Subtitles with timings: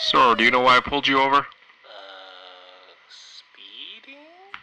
[0.00, 1.38] Sir, do you know why I pulled you over?
[1.38, 1.44] Uh,
[3.08, 4.20] speeding?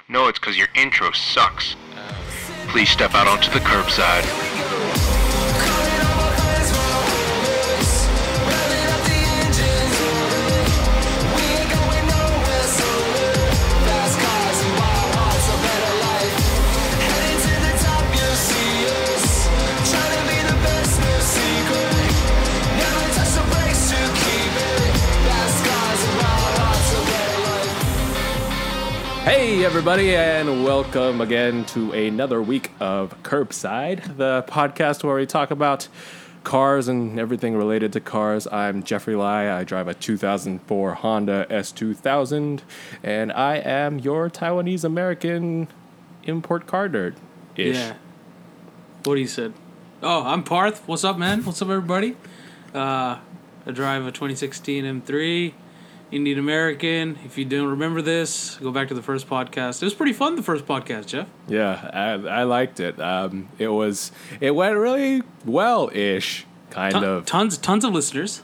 [0.08, 1.76] No, it's because your intro sucks.
[2.70, 4.55] Please step out onto the curbside.
[29.26, 35.50] Hey, everybody, and welcome again to another week of Curbside, the podcast where we talk
[35.50, 35.88] about
[36.44, 38.48] cars and everything related to cars.
[38.52, 39.52] I'm Jeffrey Lai.
[39.52, 42.62] I drive a 2004 Honda S2000,
[43.02, 45.70] and I am your Taiwanese American
[46.26, 47.16] import car nerd.
[47.56, 47.78] Ish.
[47.78, 47.96] Yeah.
[49.06, 49.54] What he said.
[50.04, 50.88] Oh, I'm Parth.
[50.88, 51.44] What's up, man?
[51.44, 52.16] What's up, everybody?
[52.76, 53.18] Uh,
[53.66, 55.54] I drive a 2016 M3,
[56.12, 57.18] Indian American.
[57.26, 59.82] If you don't remember this, go back to the first podcast.
[59.82, 60.36] It was pretty fun.
[60.36, 61.28] The first podcast, Jeff.
[61.48, 63.00] Yeah, I, I liked it.
[63.00, 67.26] Um, it was it went really well ish, kind Ton- of.
[67.26, 68.44] tons, tons of listeners.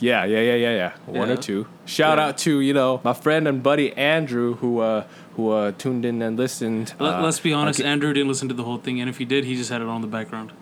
[0.00, 0.92] Yeah, yeah, yeah, yeah, yeah.
[1.06, 1.66] One or two.
[1.84, 2.26] Shout Yeah.
[2.26, 6.22] out to you know my friend and buddy Andrew who uh who uh tuned in
[6.22, 6.94] and listened.
[7.00, 7.80] Let, Uh, let's be honest.
[7.80, 7.88] okay.
[7.88, 9.88] Andrew didn't listen to the whole thing, and if he did, he just had it
[9.88, 10.52] on the background.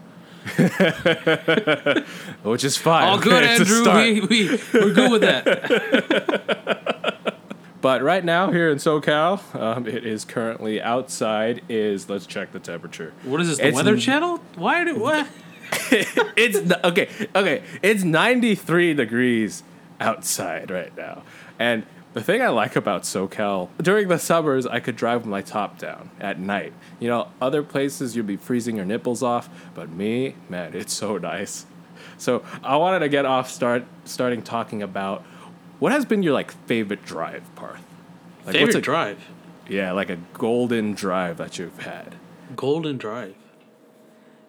[2.42, 3.04] which is fine.
[3.04, 3.92] All good, It's Andrew.
[3.92, 6.84] We, we we're good with that.
[7.82, 11.62] But right now here in SoCal, um, it is currently outside.
[11.68, 13.12] Is let's check the temperature.
[13.22, 13.58] What is this?
[13.58, 14.38] The It's Weather n- Channel?
[14.56, 15.28] Why did what?
[15.92, 17.08] it's okay.
[17.36, 19.62] Okay, it's 93 degrees
[20.00, 21.22] outside right now,
[21.60, 25.78] and the thing I like about SoCal during the summers, I could drive my top
[25.78, 26.72] down at night.
[26.98, 31.18] You know, other places you'd be freezing your nipples off, but me, man, it's so
[31.32, 31.66] nice.
[32.16, 35.24] So I wanted to get off start starting talking about
[35.78, 37.84] what has been your like favorite drive, Parth.
[38.46, 39.28] Like, Favorite what's a, drive?
[39.68, 42.14] Yeah, like a golden drive that you've had.
[42.56, 43.34] Golden Drive.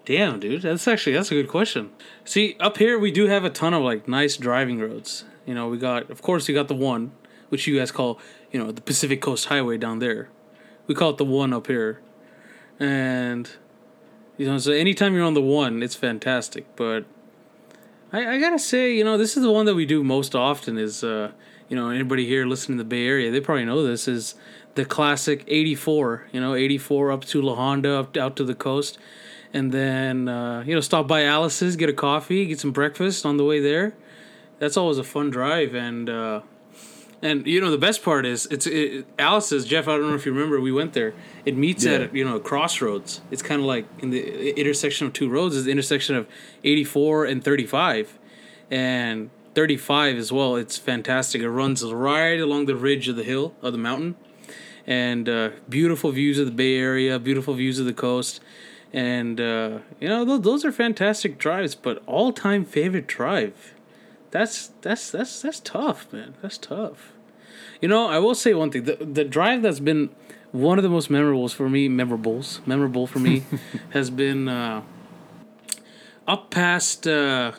[0.05, 1.89] Damn, dude, that's actually that's a good question.
[2.23, 5.25] See, up here we do have a ton of like nice driving roads.
[5.45, 7.11] You know, we got of course we got the one,
[7.49, 8.19] which you guys call,
[8.51, 10.29] you know, the Pacific Coast Highway down there.
[10.87, 12.01] We call it the one up here.
[12.79, 13.49] And
[14.37, 16.75] you know, so anytime you're on the one, it's fantastic.
[16.75, 17.05] But
[18.13, 20.77] I, I gotta say, you know, this is the one that we do most often
[20.77, 21.31] is uh,
[21.69, 24.35] you know, anybody here listening to the Bay Area, they probably know this is
[24.75, 28.97] the classic 84, you know, 84 up to La Honda, up out to the coast.
[29.53, 33.37] And then, uh, you know, stop by Alice's, get a coffee, get some breakfast on
[33.37, 33.95] the way there.
[34.59, 35.73] That's always a fun drive.
[35.73, 36.41] And, uh,
[37.27, 40.25] and you know, the best part is it's it, Alice's, Jeff, I don't know if
[40.25, 41.13] you remember, we went there.
[41.45, 41.93] It meets Yeah.
[41.93, 43.21] at, you know, a crossroads.
[43.31, 44.21] It's kind of like in the
[44.59, 46.27] intersection of two roads is the intersection of
[46.63, 48.17] 84 and 35.
[48.69, 51.41] And 35 as well, it's fantastic.
[51.41, 54.15] It runs right along the ridge of the hill, of the mountain
[54.85, 58.39] and uh, beautiful views of the Bay Area, beautiful views of the coast,
[58.93, 61.75] and uh, you know those, those are fantastic drives.
[61.75, 63.73] But all time favorite drive,
[64.31, 66.35] that's that's that's that's tough, man.
[66.41, 67.11] That's tough.
[67.81, 70.09] You know, I will say one thing: the the drive that's been
[70.51, 73.43] one of the most memorables for me, memorables, memorable for me,
[73.91, 74.81] has been uh,
[76.27, 77.07] up past.
[77.07, 77.51] Uh,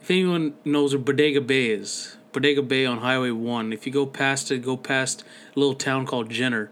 [0.00, 3.72] if anyone knows where Bodega Bay is, Bodega Bay on Highway One.
[3.72, 5.22] If you go past it, go past
[5.54, 6.70] a little town called Jenner,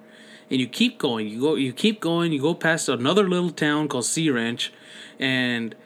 [0.51, 1.29] and you keep going.
[1.29, 2.33] You go, you keep going.
[2.33, 4.73] You go past another little town called Sea Ranch,
[5.19, 5.77] and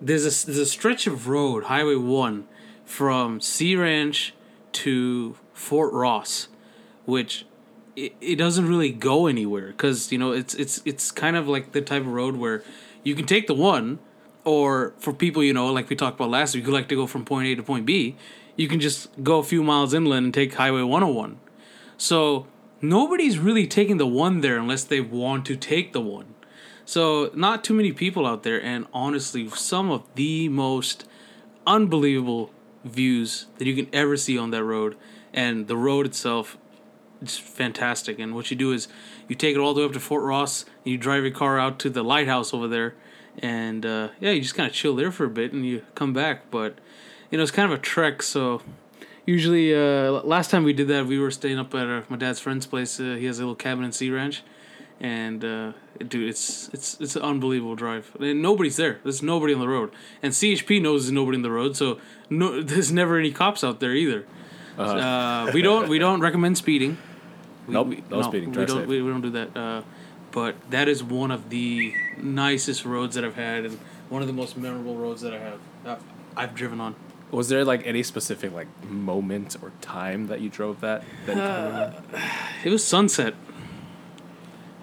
[0.00, 2.46] there's a there's a stretch of road, Highway One,
[2.84, 4.34] from Sea Ranch
[4.72, 6.48] to Fort Ross,
[7.04, 7.46] which
[7.96, 11.72] it, it doesn't really go anywhere because you know it's it's it's kind of like
[11.72, 12.62] the type of road where
[13.02, 13.98] you can take the one
[14.44, 17.06] or for people you know like we talked about last week who like to go
[17.06, 18.16] from point A to point B
[18.56, 21.38] you can just go a few miles inland and take highway 101
[21.96, 22.46] so
[22.82, 26.34] nobody's really taking the one there unless they want to take the one.
[26.84, 31.06] So not too many people out there and honestly some of the most
[31.64, 32.50] unbelievable
[32.84, 34.96] views that you can ever see on that road
[35.32, 36.56] and the road itself
[37.22, 38.18] it's fantastic.
[38.18, 38.88] And what you do is
[39.28, 41.58] you take it all the way up to Fort Ross and you drive your car
[41.58, 42.94] out to the lighthouse over there,
[43.38, 46.12] and uh, yeah, you just kind of chill there for a bit and you come
[46.12, 46.50] back.
[46.50, 46.78] But
[47.30, 48.22] you know, it's kind of a trek.
[48.22, 48.60] So
[49.24, 52.40] usually, uh, last time we did that, we were staying up at uh, my dad's
[52.40, 52.98] friend's place.
[52.98, 54.42] Uh, he has a little cabin in Sea Ranch,
[55.00, 58.14] and uh, dude, it's it's it's an unbelievable drive.
[58.18, 58.98] And nobody's there.
[59.04, 59.92] There's nobody on the road,
[60.22, 61.98] and CHP knows there's nobody on the road, so
[62.28, 64.26] no, there's never any cops out there either.
[64.78, 66.96] Uh, we don't we don't recommend speeding.
[67.66, 68.86] We, Nope, we- no speeding, We don't safe.
[68.88, 69.56] we, we don't do that.
[69.56, 69.82] Uh,
[70.32, 73.78] but that is one of the nicest roads that I've had, and
[74.08, 75.96] one of the most memorable roads that I have uh,
[76.36, 76.94] I've driven on.
[77.30, 81.04] Was there like any specific like moment or time that you drove that?
[81.26, 82.02] that remember?
[82.64, 83.34] It was sunset.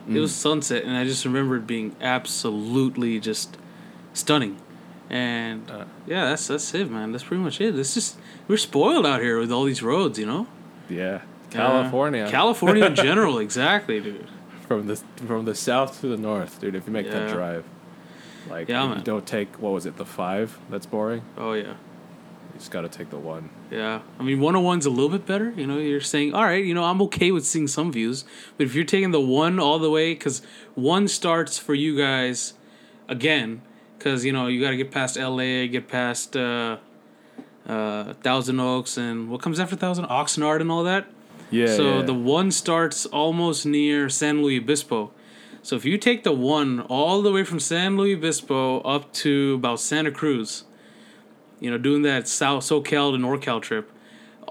[0.07, 3.57] It was sunset, and I just remember it being absolutely just
[4.13, 4.57] stunning.
[5.09, 5.85] And Uh.
[6.07, 7.11] yeah, that's that's it, man.
[7.11, 7.77] That's pretty much it.
[7.77, 8.17] It's just
[8.49, 10.47] we're spoiled out here with all these roads, you know.
[10.89, 12.25] yeah, California.
[12.25, 14.27] Uh, California in general, exactly, dude.
[14.67, 16.75] from the from the south to the north, dude.
[16.75, 17.63] If you make that drive,
[18.49, 20.57] like Yeah, you don't take what was it, the five?
[20.69, 21.21] That's boring.
[21.37, 21.75] Oh yeah.
[22.53, 23.51] You just got to take the one.
[23.71, 25.51] Yeah, I mean, 101's a little bit better.
[25.55, 28.25] You know, you're saying, all right, you know, I'm okay with seeing some views,
[28.57, 30.41] but if you're taking the one all the way, because
[30.73, 32.53] one starts for you guys
[33.07, 33.61] again,
[33.97, 36.77] because you know you got to get past LA, get past uh,
[37.69, 41.07] uh, Thousand Oaks, and what comes after Thousand Oxnard and all that.
[41.51, 41.67] Yeah.
[41.67, 42.01] so yeah.
[42.03, 45.11] the one starts almost near San Luis Obispo.
[45.61, 49.55] So if you take the one all the way from San Luis Obispo up to
[49.55, 50.63] about Santa Cruz,
[51.59, 53.91] you know, doing that South SoCal to NorCal trip,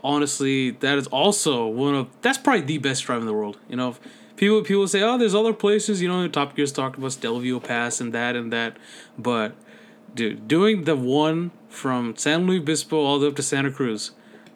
[0.04, 3.58] honestly, that is also one of that's probably the best drive in the world.
[3.68, 3.96] You know,
[4.36, 6.02] people people say, oh, there's other places.
[6.02, 8.76] You know, Top Gear's talked about Stelvio Pass and that and that,
[9.18, 9.54] but
[10.14, 14.12] dude, doing the one from San Luis Obispo all the way up to Santa Cruz,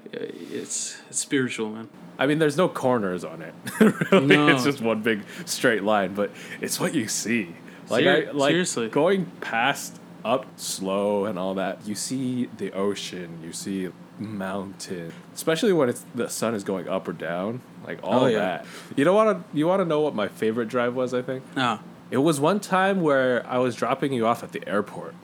[0.07, 1.89] uh, it's, it's spiritual, man.
[2.19, 3.55] I mean, there's no corners on it.
[4.13, 4.49] really, No.
[4.49, 6.15] it's just one big straight line.
[6.15, 7.55] But it's what you see.
[7.89, 8.89] Like Ser- I like seriously.
[8.89, 11.87] going past up slow and all that.
[11.87, 13.41] You see the ocean.
[13.43, 13.89] You see
[14.19, 15.13] mountain.
[15.35, 17.61] Especially when it's the sun is going up or down.
[17.87, 18.39] Like all Oh, of yeah.
[18.39, 18.67] that.
[18.97, 19.57] You don't want to.
[19.57, 21.13] You want to know what my favorite drive was?
[21.15, 24.67] I think Ah, it was one time where I was dropping you off at the
[24.69, 25.15] airport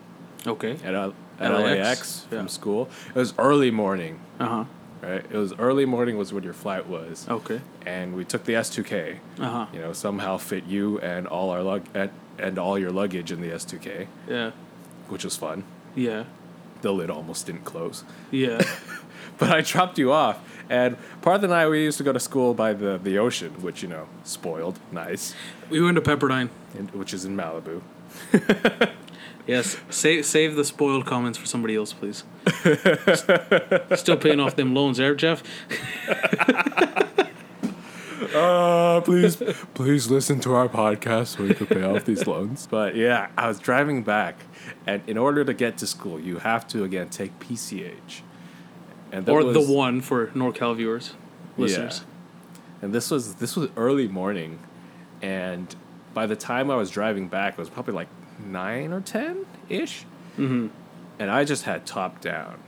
[0.46, 0.78] okay.
[0.84, 1.12] at at
[1.52, 2.46] LAX, LAX from yeah.
[2.46, 2.88] school.
[3.10, 4.20] It was early morning.
[4.40, 4.64] Uh huh.
[5.00, 5.24] Right.
[5.30, 7.60] It was early morning was when your flight was Okay.
[7.86, 9.18] and we took the S2K.
[9.38, 9.66] Uh huh.
[9.72, 13.40] You know, somehow fit you and all our lug and, and all your luggage in
[13.40, 14.50] the S2K, Yeah.
[15.08, 15.62] which was fun.
[15.94, 16.24] Yeah.
[16.82, 18.02] The lid almost didn't close,
[18.32, 18.60] Yeah.
[19.38, 20.38] but I dropped you off.
[20.68, 23.82] And Parth and I, we used to go to school by the the ocean, which
[23.82, 25.32] you know, spoiled, nice,
[25.70, 26.48] we went to Pepperdine.
[26.76, 27.82] and, which is in Malibu.
[29.48, 29.76] Yes.
[29.90, 32.22] Save save the spoiled comments for somebody else, please.
[33.98, 35.42] Still paying off them loans there, Jeff.
[38.34, 39.36] Uh, please,
[39.74, 42.66] please listen to our podcast so we can pay off these loans.
[42.70, 44.36] But yeah, I was driving back,
[44.86, 48.20] and in order to get to school, you have to again take PCH.
[49.12, 51.14] And Or was- the one for NorCal viewers,
[51.56, 52.04] listeners.
[52.82, 54.58] And this was this was early morning,
[55.22, 55.74] and
[56.12, 58.08] by the time I was driving back, it was probably like
[58.38, 60.04] nine or ten ish.
[60.36, 60.68] Mm-hmm.
[61.18, 62.60] And I just had top down.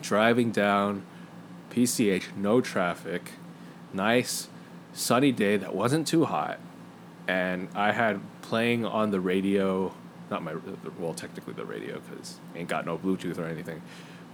[0.00, 1.04] Driving down,
[1.70, 3.32] PCH, no traffic,
[3.92, 4.48] nice
[4.92, 6.58] sunny day that wasn't too hot,
[7.26, 9.94] and I had playing on the radio,
[10.30, 10.54] not my
[10.98, 13.82] well technically the radio because ain't got no Bluetooth or anything,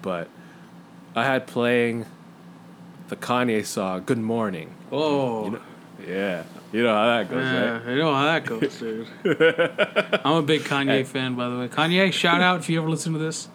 [0.03, 0.29] but
[1.15, 2.07] I had playing
[3.09, 5.45] the Kanye song "Good Morning." Oh.
[5.45, 5.61] You know,
[6.07, 7.87] yeah, you know how that goes, yeah, right?
[7.87, 9.07] I know how that goes, dude.
[10.25, 11.69] I'm a big Kanye fan, by the way.
[11.69, 13.49] Kanye, shout out if you ever listen to this.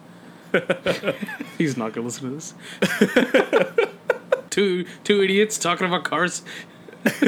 [1.58, 3.88] He's not gonna listen to this.
[4.50, 6.42] two two idiots talking about cars.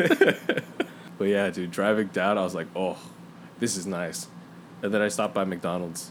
[1.19, 2.99] But yeah, dude, driving down, I was like, oh,
[3.59, 4.29] this is nice.
[4.83, 6.11] And then I stopped by McDonald's.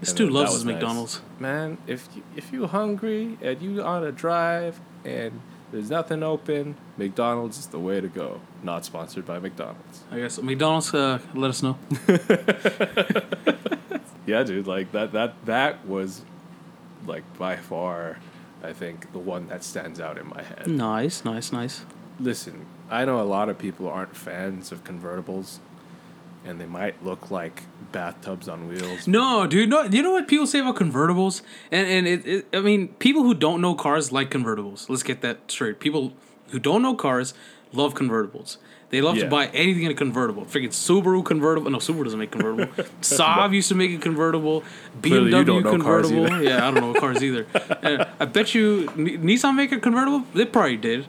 [0.00, 0.74] This dude loves was his nice.
[0.74, 1.20] McDonald's.
[1.38, 5.40] Man, if you, if you hungry and you on a drive and
[5.74, 8.40] there's nothing open, McDonald's is the way to go.
[8.62, 10.04] Not sponsored by McDonald's.
[10.10, 10.94] I guess McDonald's.
[10.94, 11.76] Uh, let us know.
[14.26, 16.22] Yeah, dude, like that that that was
[17.06, 18.18] like by far
[18.62, 20.66] I think the one that stands out in my head.
[20.66, 21.84] Nice, nice, nice.
[22.18, 25.58] Listen, I know a lot of people aren't fans of convertibles
[26.44, 29.06] and they might look like bathtubs on wheels.
[29.08, 29.68] No, dude.
[29.68, 32.46] No, you know what people say about convertibles, and and it, it.
[32.52, 34.88] I mean, people who don't know cars like convertibles.
[34.88, 35.80] Let's get that straight.
[35.80, 36.12] People
[36.50, 37.34] who don't know cars
[37.72, 38.58] love convertibles.
[38.90, 39.24] They love Yeah.
[39.24, 40.44] to buy anything in a convertible.
[40.44, 41.68] Freaking Subaru convertible.
[41.68, 42.72] No, Subaru doesn't make convertible.
[43.00, 44.62] Saab used to make a convertible.
[45.00, 46.42] BMW don't know cars convertible.
[46.44, 47.46] yeah, I don't know cars either.
[47.82, 50.24] And uh, I bet you Nissan make a convertible.
[50.32, 51.06] They probably did.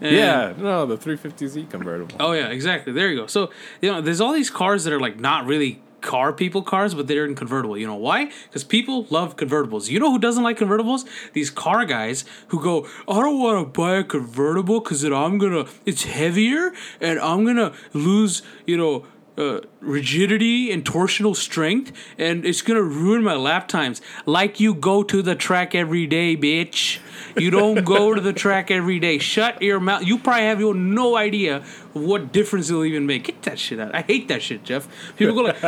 [0.00, 2.16] And- Yeah, no, the 350Z convertible.
[2.20, 2.92] Oh yeah, exactly.
[2.92, 3.26] There you go.
[3.26, 3.50] So
[3.80, 7.08] you know, there's all these cars that are like not really car people cars, but
[7.08, 7.76] they're in convertible.
[7.76, 8.30] You know why?
[8.44, 9.88] Because people love convertibles.
[9.88, 11.04] You know who doesn't like convertibles?
[11.32, 15.66] These car guys who go, I don't want to buy a convertible because I'm gonna,
[15.84, 19.06] it's heavier and I'm gonna lose, you know.
[19.38, 24.02] Uh, rigidity and torsional strength, and it's gonna ruin my lap times.
[24.26, 26.98] Like you go to the track every day, bitch.
[27.36, 29.18] You don't go to the track every day.
[29.18, 30.04] Shut your mouth.
[30.04, 33.24] You probably have your no idea what difference it'll even make.
[33.24, 33.94] Get that shit out.
[33.94, 34.88] I hate that shit, Jeff.
[35.16, 35.62] People go like,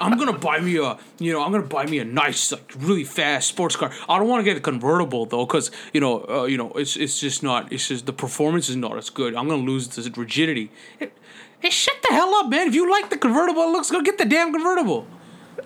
[0.00, 3.04] I'm gonna buy me a, you know, I'm gonna buy me a nice, like, really
[3.04, 3.90] fast sports car.
[4.08, 6.96] I don't want to get a convertible though, because you know, uh, you know, it's
[6.96, 7.72] it's just not.
[7.72, 9.34] It's just the performance is not as good.
[9.34, 10.70] I'm gonna lose the rigidity.
[11.00, 11.12] It,
[11.60, 12.68] hey, shut the hell up, man.
[12.68, 14.04] If you like the convertible, it looks good.
[14.04, 15.06] Get the damn convertible.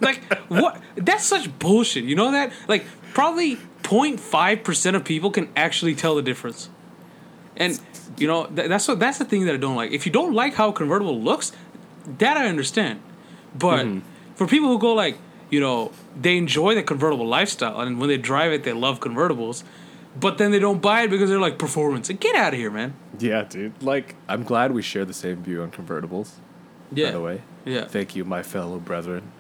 [0.01, 0.81] Like what?
[0.97, 2.05] That's such bullshit.
[2.05, 2.53] You know that?
[2.69, 6.71] Like probably 0.5 percent of people can actually tell the difference.
[7.57, 7.79] And
[8.17, 9.93] you know th- that's what that's the thing that I don't like.
[9.93, 11.53] If you don't like how a convertible looks,
[12.19, 13.01] that I understand.
[13.55, 14.01] But mm-hmm.
[14.35, 15.19] for people who go like,
[15.51, 19.65] you know, they enjoy the convertible lifestyle, and when they drive it, they love convertibles.
[20.19, 22.09] But then they don't buy it because they're like performance.
[22.09, 22.95] Get out of here, man.
[23.19, 23.83] Yeah, dude.
[23.83, 26.33] Like, I'm glad we share the same view on convertibles.
[26.93, 27.07] Yeah.
[27.07, 27.41] By the way.
[27.65, 27.87] Yeah.
[27.87, 29.33] Thank you, my fellow brethren.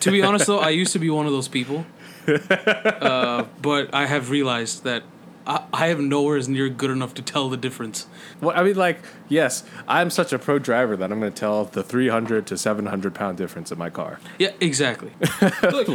[0.00, 1.84] to be honest though, I used to be one of those people.
[2.26, 5.02] Uh, but I have realized that
[5.46, 8.06] I, I have nowhere as near good enough to tell the difference.
[8.40, 11.64] Well, I mean, like, yes, I'm such a pro driver that I'm going to tell
[11.66, 14.20] the 300 to 700 pound difference in my car.
[14.38, 15.12] Yeah, exactly.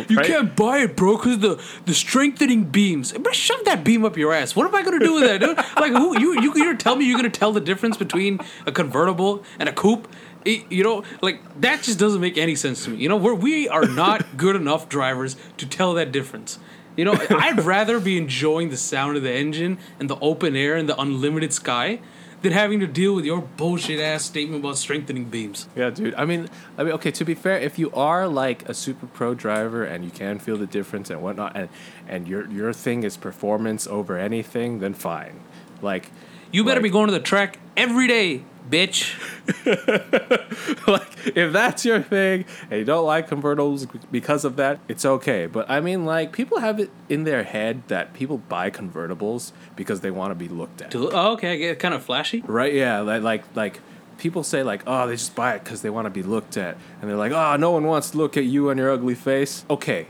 [0.10, 0.26] You Right?
[0.26, 3.12] can't buy it, bro, because the the strengthening beams.
[3.14, 4.56] Bro, shove that beam up your ass.
[4.56, 5.58] What am I gonna do with that, dude?
[5.78, 9.44] Like, who you you you're tell me you're gonna tell the difference between a convertible
[9.60, 10.08] and a coupe?
[10.46, 12.98] It- you know, like that just doesn't make any sense to me.
[12.98, 16.60] You know, we're, we are not good enough drivers to tell that difference.
[17.00, 20.76] You know, I'd rather be enjoying the sound of the engine and the open air
[20.76, 22.02] and the unlimited sky
[22.42, 25.70] than having to deal with your bullshit ass statement about strengthening beams.
[25.78, 26.14] Yeah, dude.
[26.16, 27.12] I mean, I mean, okay.
[27.12, 30.58] To be fair, if you are like a super pro driver and you can feel
[30.58, 31.70] the difference and whatnot, and
[32.06, 35.40] and your your thing is performance over anything, then fine.
[35.82, 36.12] Like,
[36.52, 39.16] You better like- be going to the track every day, bitch.
[40.88, 45.48] like if that's your thing and you don't like convertibles because of that, it's okay.
[45.48, 50.02] But I mean, like people have it in their head that people buy convertibles because
[50.02, 50.96] they want to be looked at.
[50.96, 52.42] Oh, okay, I get kind of flashy.
[52.46, 52.74] Right?
[52.74, 53.00] Yeah.
[53.02, 53.80] Like like like
[54.18, 56.78] people say like, oh, they just buy it because they want to be looked at,
[57.02, 59.66] and they're like, oh, no one wants to look at you and your ugly face.
[59.70, 60.08] Okay.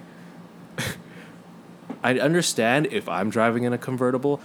[2.04, 4.42] I understand if I'm driving in a convertible,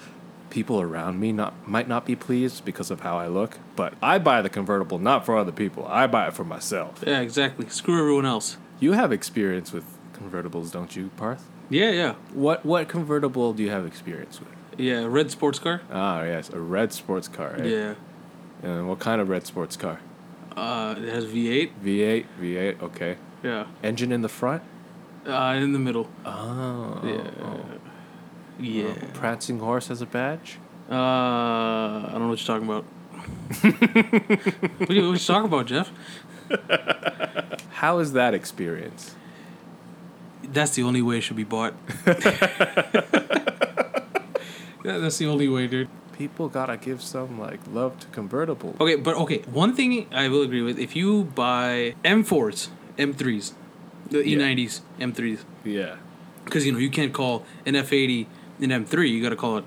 [0.54, 4.18] people around me not might not be pleased because of how I look, but I
[4.18, 5.84] buy the convertible not for other people.
[5.88, 7.02] I buy it for myself.
[7.06, 7.68] Yeah, exactly.
[7.68, 8.56] Screw everyone else.
[8.78, 11.44] You have experience with convertibles, don't you, Parth?
[11.68, 14.48] Yeah, yeah, What what convertible do you have experience with?
[14.78, 15.04] yeah.
[15.04, 15.80] Red sports car.
[15.90, 17.50] Ah, yes, a red sports car.
[17.58, 17.66] Right?
[17.66, 17.94] Yeah.
[18.62, 19.98] And what kind of red sports car?
[20.56, 21.70] Uh, it has V8.
[21.84, 22.82] V8, V8.
[22.82, 23.16] Okay.
[23.42, 23.66] Yeah.
[23.82, 24.62] Engine in the front.
[25.26, 26.08] Uh, in the middle.
[26.24, 27.00] Oh.
[27.02, 27.83] Yeah.
[28.58, 28.94] Yeah.
[29.14, 30.58] Prancing horse has a badge.
[30.90, 32.84] Uh, I don't know what you're talking about.
[34.78, 35.90] what, are you, what you talking about, Jeff?
[37.70, 39.14] How is that experience?
[40.42, 41.74] That's the only way it should be bought.
[44.84, 45.88] Yeah, that's the only way, dude.
[46.12, 48.76] People gotta give some like love to convertible.
[48.78, 52.68] Okay, but okay, one thing I will agree with: if you buy M4s,
[52.98, 53.52] M3s,
[54.10, 54.36] the Yeah.
[54.36, 55.96] E90s, M3s, Yeah.
[56.44, 58.26] because you know you can't call an F80
[58.60, 59.10] an M3.
[59.10, 59.64] You got to call it,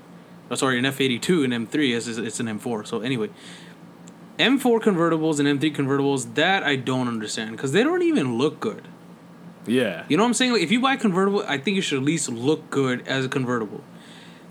[0.50, 2.86] oh, sorry, an F82 an M3 as it's- it's an M4.
[2.86, 3.28] So anyway,
[4.38, 8.86] M4 convertibles and M3 convertibles that I don't understand because they don't even look good.
[9.66, 10.04] Yeah.
[10.08, 10.52] You know what I'm saying?
[10.52, 13.24] Like if you buy a convertible, I think it should at least look good as
[13.24, 13.82] a convertible.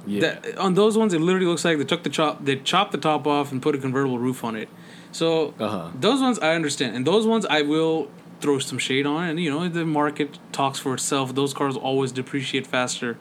[0.06, 0.22] Yeah.
[0.22, 2.98] That, on those ones, it literally looks like they took the chop, they chopped the
[2.98, 4.70] top off and put a convertible roof on it.
[5.12, 5.90] So Uh-huh.
[6.00, 9.28] those ones I understand, and those ones I will throw some shade on.
[9.30, 11.34] And you know the market talks for itself.
[11.34, 13.18] Those cars always depreciate faster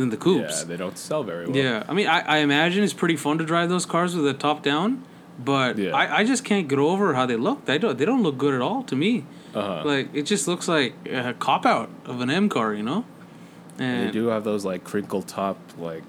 [0.00, 0.60] than the coupes.
[0.60, 1.56] yeah, they don't sell very well.
[1.56, 4.34] Yeah, I mean I, I imagine it's pretty fun to drive those cars with the
[4.34, 5.04] top down,
[5.38, 5.94] but Yeah.
[5.94, 7.64] I, I just can't get over how they look.
[7.66, 9.24] They don't they don't look good at all to me.
[9.54, 9.82] Uh-huh.
[9.84, 13.04] Like it just looks like a cop out of an M car, you know.
[13.78, 16.02] And They do have those like crinkle top, like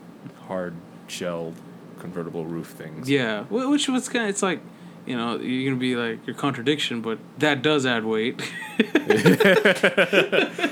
[0.48, 0.74] hard
[1.08, 1.54] shell
[2.00, 3.10] convertible roof things.
[3.10, 4.60] Yeah, which was kind of it's like,
[5.06, 8.42] you know, you're gonna be like your contradiction, but that does add weight.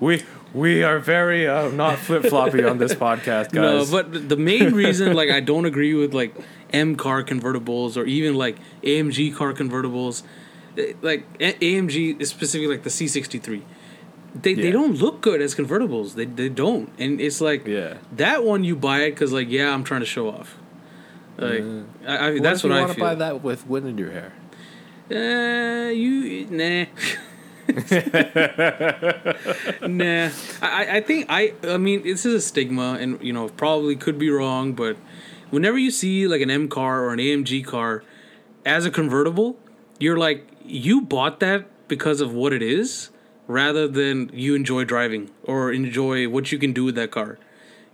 [0.00, 0.22] We
[0.54, 3.54] we are very uh, not flip floppy on this podcast, guys.
[3.54, 3.90] no, guys.
[3.90, 6.34] but the main reason like I don't agree with like
[6.72, 10.22] M car convertibles or even like AMG car convertibles,
[10.78, 13.62] eh, like A- AMG specifically like the C63.
[14.42, 16.14] They, they don't look good as convertibles.
[16.14, 17.98] They, they don't, and it's like Yeah.
[18.16, 20.56] that one you buy it because like yeah I'm trying to show off.
[21.36, 21.62] Like
[22.06, 23.04] I, I, What that's if what you I wanna feel.
[23.04, 24.32] buy that with wind in your hair.
[25.10, 26.86] Uh, you nah.
[29.88, 30.30] nah,
[30.60, 34.18] I, I think I I mean this is a stigma, and you know probably could
[34.18, 34.96] be wrong, but
[35.50, 38.04] whenever you see like an M car or an AMG car
[38.66, 39.56] as a convertible,
[39.98, 43.10] you're like you bought that because of what it is
[43.46, 47.38] rather than you enjoy driving or enjoy what you can do with that car.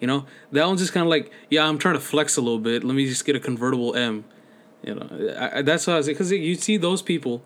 [0.00, 2.58] You know, that one's just kind of like, yeah, I'm trying to flex a little
[2.58, 2.84] bit.
[2.84, 4.24] Let me just get a convertible M.
[4.82, 7.42] You know, I, I, that's what I was because you see those people,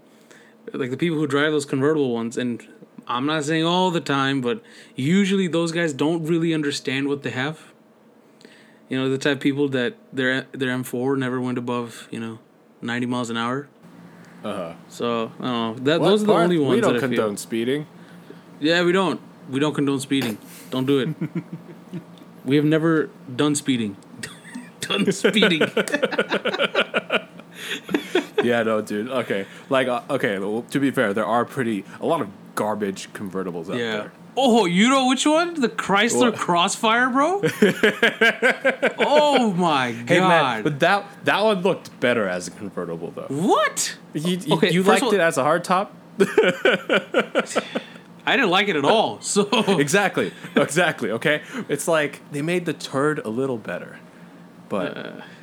[0.72, 2.66] like the people who drive those convertible ones, and
[3.06, 4.62] I'm not saying all the time, but
[4.96, 7.72] usually those guys don't really understand what they have.
[8.88, 12.38] You know, the type of people that their their M4 never went above you know,
[12.82, 13.68] 90 miles an hour.
[14.42, 14.72] Uh huh.
[14.88, 15.84] So I don't know.
[15.84, 16.44] That What those are the part?
[16.44, 17.86] only ones We don't condone speeding.
[18.60, 19.20] Yeah, we don't.
[19.50, 20.38] We don't condone speeding.
[20.70, 21.08] Don't do it.
[22.44, 23.96] we have never done speeding.
[24.80, 25.62] done speeding.
[28.44, 29.08] yeah, no, dude.
[29.08, 30.38] Okay, like, uh, okay.
[30.38, 33.96] Well, to be fair, there are pretty a lot of garbage convertibles out yeah.
[33.96, 34.12] there.
[34.36, 35.54] Oh, you know which one?
[35.60, 36.36] The Chrysler What?
[36.36, 37.40] Crossfire, bro.
[38.98, 40.08] oh my god.
[40.08, 43.28] Hey man, but that that one looked better as a convertible though.
[43.28, 43.96] what?
[44.12, 45.90] You, you, Okay, you liked all- it as a hardtop?
[48.26, 49.20] I didn't like it at all.
[49.20, 51.10] So Exactly, exactly.
[51.12, 53.98] Okay, it's like they made the turd a little better,
[54.68, 54.94] but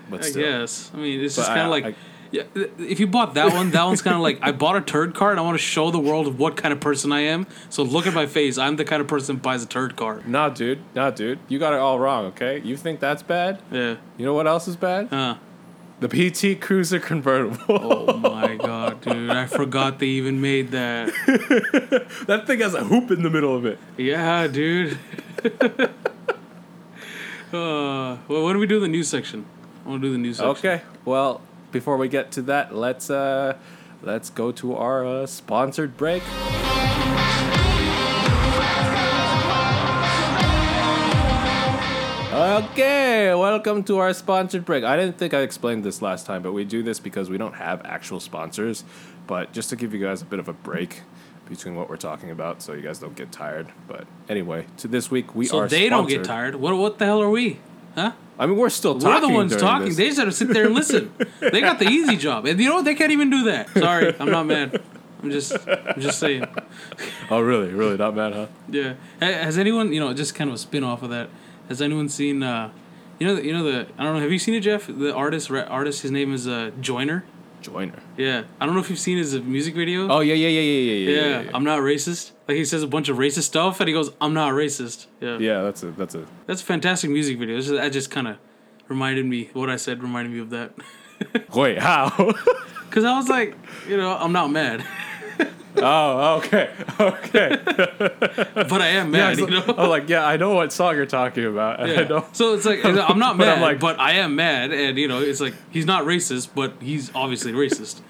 [0.10, 0.92] but Uh, I guess.
[0.94, 1.86] I mean, it's But just kind of like.
[1.86, 1.96] I-
[2.32, 5.14] yeah, if you bought that one, that one's kind of like I bought a turd
[5.14, 7.46] car and I want to show the world what kind of person I am.
[7.70, 8.58] So look at my face.
[8.58, 10.22] I'm the kind of person that buys a turd car.
[10.26, 11.40] Nah, dude, nah, dude.
[11.50, 12.26] You got it all wrong.
[12.28, 13.62] Okay, you think that's bad?
[13.70, 13.98] Yeah.
[14.18, 15.10] You know what else is bad?
[15.10, 15.36] Huh.
[16.00, 17.60] The PT Cruiser convertible.
[17.70, 19.30] Oh my god, dude!
[19.30, 21.14] I forgot they even made that.
[22.26, 23.78] that thing has a hoop in the middle of it.
[23.98, 24.98] Yeah, dude.
[27.54, 29.46] uh, well, when do we do in the news section?
[29.86, 30.52] I want to do the news section.
[30.52, 30.82] Okay.
[31.06, 33.58] Well, before we get to that, let's uh
[34.02, 36.24] let's go to our uh, sponsored break.
[42.34, 44.84] Okay, welcome to our sponsored break.
[44.84, 47.56] I didn't think I explained this last time, but we do this because we don't
[47.56, 48.84] have actual sponsors.
[49.28, 51.02] But just to give you guys a bit of a break
[51.48, 53.68] between what we're talking about, so you guys don't get tired.
[53.88, 55.70] But anyway, to this week we So are.
[55.70, 56.56] So they don't get tired.
[56.56, 56.76] What?
[56.78, 57.60] What the hell are we?
[57.96, 58.14] Huh?
[58.42, 59.08] I mean, we're still talking.
[59.08, 59.90] We're the ones talking.
[59.90, 59.98] this.
[59.98, 61.14] They just have to sit there and listen.
[61.40, 62.86] they got the easy job, and you know what?
[62.86, 63.70] They can't even do that.
[63.70, 64.82] Sorry, I'm not mad.
[65.22, 66.46] I'm just, I'm just saying.
[67.30, 67.72] Oh, really?
[67.72, 67.98] Really?
[67.98, 68.48] Not bad, huh?
[68.68, 68.96] Yeah.
[69.20, 71.30] Has anyone, you know, just kind of a spin off of that?
[71.70, 72.72] Has anyone seen, uh,
[73.20, 74.22] you know, the, you know the I don't know.
[74.22, 74.88] Have you seen it, Jeff?
[74.88, 76.02] The artist, artist.
[76.02, 77.24] His name is uh, Joyner.
[77.62, 78.00] Joiner.
[78.18, 78.46] Yeah.
[78.60, 80.10] I don't know if you've seen his music video.
[80.10, 81.22] Oh yeah, yeah, yeah, yeah, yeah, yeah.
[81.22, 82.32] yeah, yeah, I'm not racist.
[82.52, 85.38] Like he says a bunch of racist stuff, and he goes, "I'm not racist." Yeah,
[85.40, 86.26] Yeah, that's a that's a.
[86.48, 87.56] that's a fantastic music video.
[87.58, 88.38] Just, that just kind of
[88.90, 90.74] reminded me what I said reminded me of that.
[91.56, 92.10] Wait, how?
[92.90, 93.56] Cause I was like,
[93.88, 94.84] you know, I'm not mad,
[95.78, 97.58] oh, okay, okay.
[97.66, 99.38] but I am Yeah, mad.
[99.38, 99.64] you know.
[99.78, 101.80] I'm like, yeah, I know what song you're talking about.
[101.80, 102.08] and I Yeah.
[102.10, 102.26] know.
[102.34, 105.08] So it's like I'm not But mad, I'm like- but I am mad, and you
[105.08, 108.02] know, it's like he's not racist, but he's obviously racist.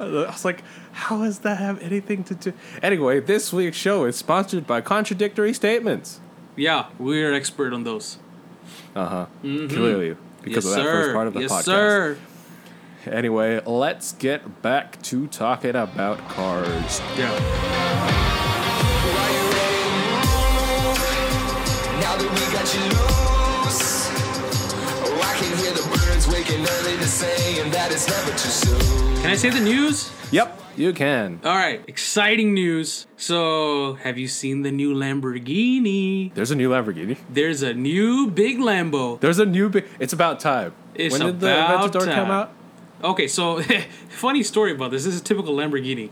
[0.00, 2.52] I was like, how does that have anything to do?
[2.82, 6.20] Anyway, this week's show is sponsored by Contradictory Statements.
[6.56, 8.18] Yeah, we're expert on those.
[8.94, 9.26] Uh huh.
[9.42, 11.02] Clearly, because yes, of that sir.
[11.02, 11.64] first part of the yes, podcast.
[11.64, 12.18] sir.
[13.06, 17.00] Anyway, let's get back to talking about cars.
[17.18, 18.32] Yeah.
[29.22, 30.12] Can I say the news?
[30.32, 31.40] Yep, you can.
[31.44, 33.06] All right, exciting news.
[33.16, 36.34] So, have you seen the new Lamborghini?
[36.34, 37.16] There's a new Lamborghini.
[37.30, 39.18] There's a new big Lambo.
[39.20, 39.70] There's a new.
[39.70, 40.74] Bi- it's about time.
[40.94, 42.52] It's when did the about Aventador come out?
[43.02, 43.62] Okay, so
[44.10, 45.04] funny story about this.
[45.04, 46.10] This is a typical Lamborghini.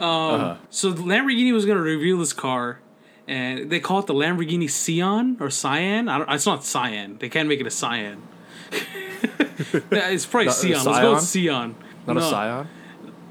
[0.00, 0.06] Um,
[0.40, 0.56] Uh-huh.
[0.70, 2.78] So Lamborghini was going to reveal this car,
[3.28, 6.08] and they call it the Lamborghini Cyan or Cyan.
[6.08, 7.18] I don't, it's not Cyan.
[7.18, 8.22] They can't make it a Cyan.
[9.90, 11.74] Yeah, it's probably Not a Let's go with Cyan.
[12.06, 12.68] Not no, a Scion.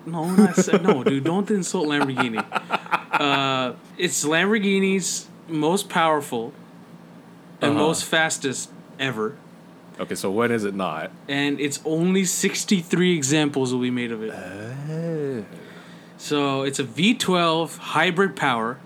[0.06, 1.24] No, not no, dude.
[1.24, 2.44] Don't insult Lamborghini.
[3.12, 6.54] Uh, it's Lamborghini's most powerful
[7.62, 7.80] and Uh-huh.
[7.88, 9.36] most fastest ever.
[10.00, 11.12] Okay, so when is it not?
[11.28, 15.46] and it's only 63 examples will be made of it.
[16.18, 18.80] So it's a V12 hybrid power,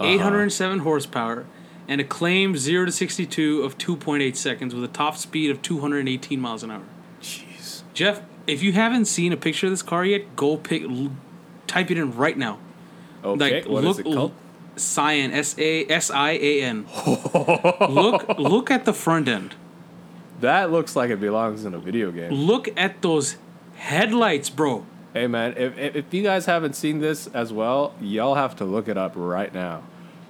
[0.00, 1.46] 807 horsepower,
[1.88, 6.40] and a claimed 0 to 62 of 2.8 seconds with a top speed of 218
[6.40, 6.82] miles an hour.
[7.20, 7.82] Jeez.
[7.94, 11.10] Jeff, if you haven't seen a picture of this car yet, go pick, l-
[11.66, 12.58] type it in right now.
[13.24, 14.32] Okay, Like what is look, it called?
[14.76, 16.86] Cyan, S A S I A N.
[17.88, 19.56] Look, look at the front end.
[20.40, 22.30] That looks like it belongs in a video game.
[22.30, 23.36] Look at those
[23.74, 24.86] headlights, bro.
[25.14, 28.86] Hey man, if if you guys haven't seen this as well, y'all have to look
[28.86, 29.82] it up right now,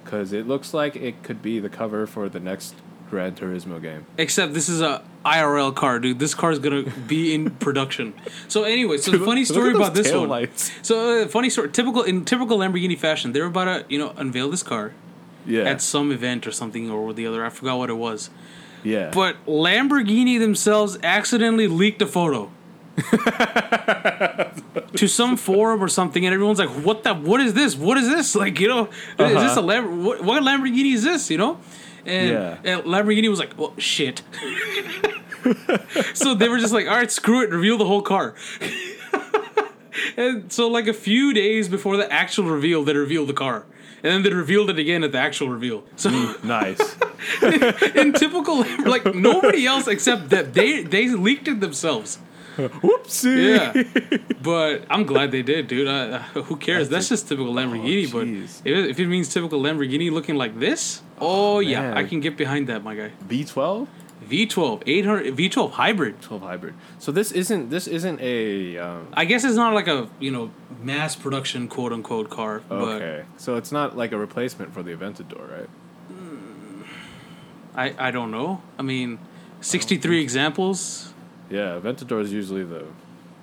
[0.09, 2.75] cause it looks like it could be the cover for the next
[3.09, 4.05] Gran Turismo game.
[4.17, 6.19] Except this is a IRL car, dude.
[6.19, 8.13] This car is gonna be in production.
[8.47, 10.47] So anyway, so the funny story about this one.
[10.83, 11.69] So uh, funny story.
[11.69, 14.93] Typical in typical Lamborghini fashion, they were about to you know unveil this car
[15.45, 15.63] Yeah.
[15.63, 17.43] at some event or something or the other.
[17.45, 18.29] I forgot what it was.
[18.83, 19.09] yeah.
[19.13, 22.51] But Lamborghini themselves accidentally leaked a photo.
[24.95, 27.13] to some forum or something, and everyone's like, "What the?
[27.13, 27.75] What is this?
[27.75, 28.35] What is this?
[28.39, 29.61] Like, you know, is this a uh-huh.
[29.61, 31.29] Lam- what, what Lamborghini is this?
[31.29, 31.59] You know?"
[32.05, 32.57] And, Yeah.
[32.63, 34.21] and Lamborghini was like, "Well, shit."
[36.13, 38.35] so they were just like, "All right, screw it, reveal the whole car."
[40.17, 43.65] and so, like a few days before the actual reveal, they revealed the car,
[44.03, 45.83] and then they revealed it again at the actual reveal.
[45.97, 46.09] So
[46.43, 46.79] nice.
[47.95, 52.19] in typical like nobody else except that they they leaked it themselves.
[52.83, 53.57] Whoopsie.
[53.57, 55.87] Yeah, but I'm glad they did, dude.
[55.87, 56.89] Uh, uh, who cares?
[56.89, 58.11] That's, just typical Lamborghini.
[58.11, 61.93] but if it, if it means typical Lamborghini looking like this, oh, yeah.
[61.95, 63.11] I can get behind that, my guy.
[63.27, 63.87] V12.
[64.27, 66.21] V12, 800 V12 hybrid.
[66.21, 66.73] 12 hybrid.
[66.99, 70.51] So this isn't this isn't a um, I guess it's not like a you know
[70.81, 73.25] mass production quote unquote car, okay.
[73.37, 75.69] So it's not like a replacement for the Aventador, right?
[77.75, 78.61] I I don't know.
[78.77, 79.19] I mean,
[79.61, 81.13] 63 examples.
[81.49, 82.85] Yeah, Aventador is usually the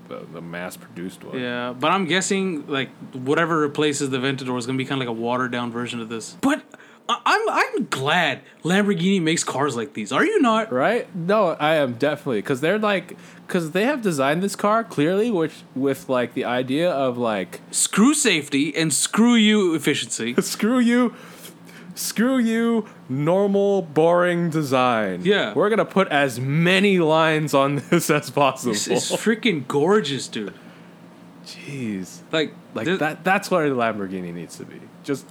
[0.09, 1.38] the, the mass produced one.
[1.40, 5.16] Yeah, but I'm guessing like whatever replaces the Aventador is gonna be kind of like
[5.16, 6.37] a watered down version of this.
[6.40, 6.62] But
[7.09, 10.12] I- I'm I'm glad Lamborghini makes cars like these.
[10.12, 10.73] Are you not?
[10.73, 11.12] Right?
[11.14, 13.16] No, I am definitely because they're like
[13.49, 18.14] because they have designed this car clearly, which with like the idea of like Screw
[18.14, 20.35] safety and screw you efficiency.
[20.40, 21.14] screw you,
[21.97, 25.23] screw you, normal boring design.
[25.25, 25.55] Yeah.
[25.55, 28.73] we're gonna put as many lines on this as possible.
[28.73, 30.55] It's, it's freaking gorgeous, dude.
[31.45, 33.25] Jeez, Like like th- that.
[33.25, 34.81] That's what a Lamborghini needs to be.
[35.05, 35.27] Just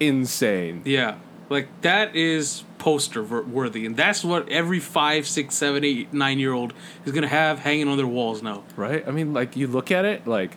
[0.00, 0.82] insane.
[0.84, 1.16] Yeah,
[1.48, 6.52] like that is poster worthy, and that's what every five, six, seven, eight, nine year
[6.52, 8.64] old is gonna have hanging on their walls now.
[8.76, 9.06] right?
[9.06, 10.56] I mean, like you look at it, like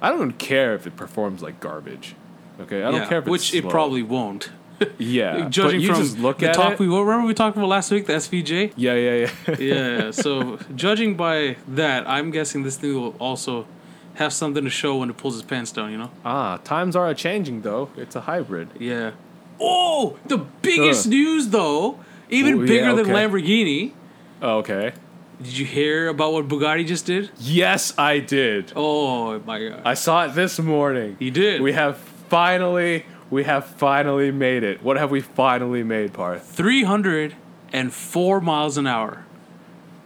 [0.00, 2.14] I don't care if it performs like garbage.
[2.60, 4.50] Okay, I don't yeah, care if it's which it probably won't.
[4.98, 5.48] Yeah.
[5.50, 6.78] Judging but you from just look the at talk it.
[6.80, 8.72] we remember we talked about last week, the SVJ.
[8.76, 9.56] yeah, yeah, yeah.
[9.58, 10.10] yeah.
[10.10, 13.66] So judging by that, I'm guessing this thing will also
[14.14, 15.90] have something to show when it pulls its pants down.
[15.90, 16.10] You know?
[16.24, 17.90] ah, times are changing though.
[17.96, 18.68] It's a hybrid.
[18.78, 19.12] Yeah.
[19.60, 21.98] Oh, the biggest news though,
[22.30, 23.06] even Oh, yeah, bigger than.
[23.06, 23.92] Lamborghini.
[24.40, 24.92] Oh, okay.
[25.40, 27.30] Did you hear about what Bugatti just did?
[27.38, 28.72] Yes, I did.
[28.76, 29.82] Oh my god.
[29.84, 31.16] I saw it this morning.
[31.18, 31.60] You did.
[31.62, 34.82] We have finally, we have finally made it.
[34.82, 36.44] What have we finally made, Parth?
[36.44, 39.24] 304 miles an hour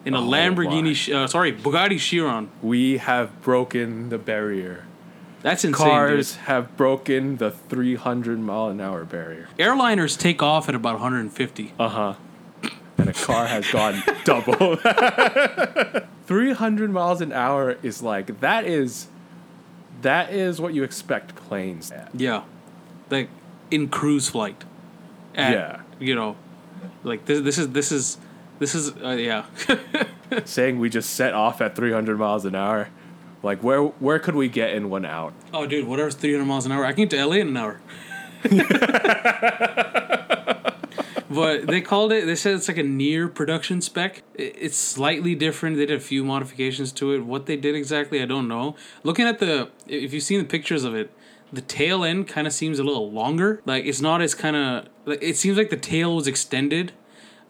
[0.04, 2.48] in a Oh, Lamborghini, uh, sorry, Bugatti Chiron.
[2.62, 4.84] We have broken the barrier.
[5.42, 5.86] That's insane.
[5.86, 6.42] Cars Dude.
[6.42, 9.48] have broken the 300 mile an hour barrier.
[9.58, 11.72] Airliners take off at about 150.
[11.78, 12.14] Uh huh.
[12.98, 14.76] And a car has gone double.
[16.26, 19.08] 300 miles an hour is like that is
[20.02, 22.10] that is what you expect planes at.
[22.14, 22.42] Yeah,
[23.10, 23.28] like
[23.70, 24.64] in cruise flight.
[25.34, 25.80] At, Yeah.
[25.98, 26.36] You know,
[27.04, 27.40] like this.
[27.40, 28.18] This is this is
[28.58, 29.44] this is uh, yeah.
[30.44, 32.88] Saying we just set off at 300 miles an hour.
[33.42, 35.32] Like where where could we get in one hour?
[35.52, 37.80] oh, dude, whatever's 300 miles an hour, I can get to LA in an hour.
[41.30, 42.26] but they called it.
[42.26, 44.22] They said it's like a near production spec.
[44.34, 45.76] It's slightly different.
[45.76, 47.20] They did a few modifications to it.
[47.20, 48.76] What they did exactly, I don't know.
[49.02, 51.10] Looking at the, if you've seen the pictures of it,
[51.52, 53.62] the tail end kind of seems a little longer.
[53.64, 54.88] Like it's not as kind of.
[55.04, 56.92] Like, it seems like the tail was extended.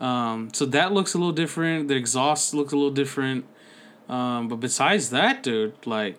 [0.01, 1.89] Um, so that looks a little different.
[1.89, 3.47] The exhaust looks a little different.
[4.09, 6.17] Um, but besides that, dude, like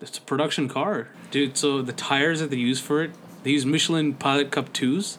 [0.00, 1.56] it's a production car, dude.
[1.56, 3.10] So the tires that they use for it,
[3.42, 5.18] they use Michelin Pilot Cup twos.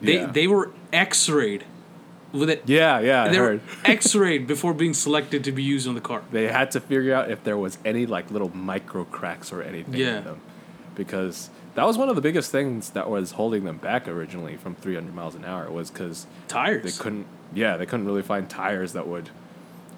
[0.00, 0.26] They Yeah.
[0.26, 1.64] they were X-rayed
[2.32, 2.62] with it.
[2.66, 3.60] Yeah, yeah, I they were heard.
[3.84, 6.22] X-rayed before being selected to be used on the car.
[6.30, 9.94] They had to figure out if there was any like little micro cracks or anything
[9.94, 10.18] Yeah.
[10.18, 10.40] in them.
[10.94, 14.74] Because that was one of the biggest things that was holding them back originally from
[14.76, 16.82] 300 miles an hour was cuz Tires.
[16.84, 19.30] they couldn't yeah, they couldn't really find tires that would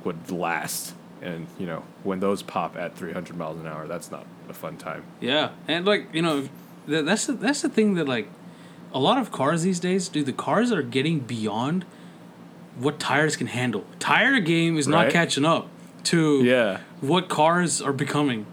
[0.04, 0.94] would last.
[1.22, 4.76] And, you know, when those pop at 300 miles an hour, that's not a fun
[4.76, 5.02] time.
[5.20, 6.48] Yeah, and like you know,
[6.86, 8.28] th- that's the, that's the thing that like
[8.94, 10.26] a lot of cars these days, dude.
[10.26, 11.84] The cars are getting beyond
[12.78, 13.84] what tires can handle.
[13.98, 15.12] Tire game is not Right.
[15.12, 15.68] catching up
[16.04, 16.78] to Yeah.
[17.00, 18.46] what cars are becoming.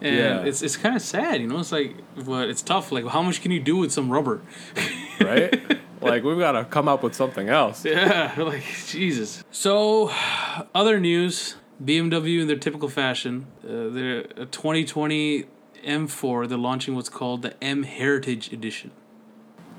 [0.00, 0.42] And Yeah.
[0.44, 1.58] it's it's kind of sad, you know.
[1.58, 2.92] It's like, but it's tough.
[2.92, 4.40] Like, how much can you do with some rubber?
[5.20, 5.78] Right?
[6.00, 7.84] like we've got to come up with something else.
[7.84, 9.42] Yeah, like Jesus.
[9.50, 10.12] So,
[10.74, 15.46] other news: BMW in their typical fashion, uh, their uh, 2020
[15.84, 16.48] M4.
[16.48, 18.92] They're launching what's called the M Heritage Edition.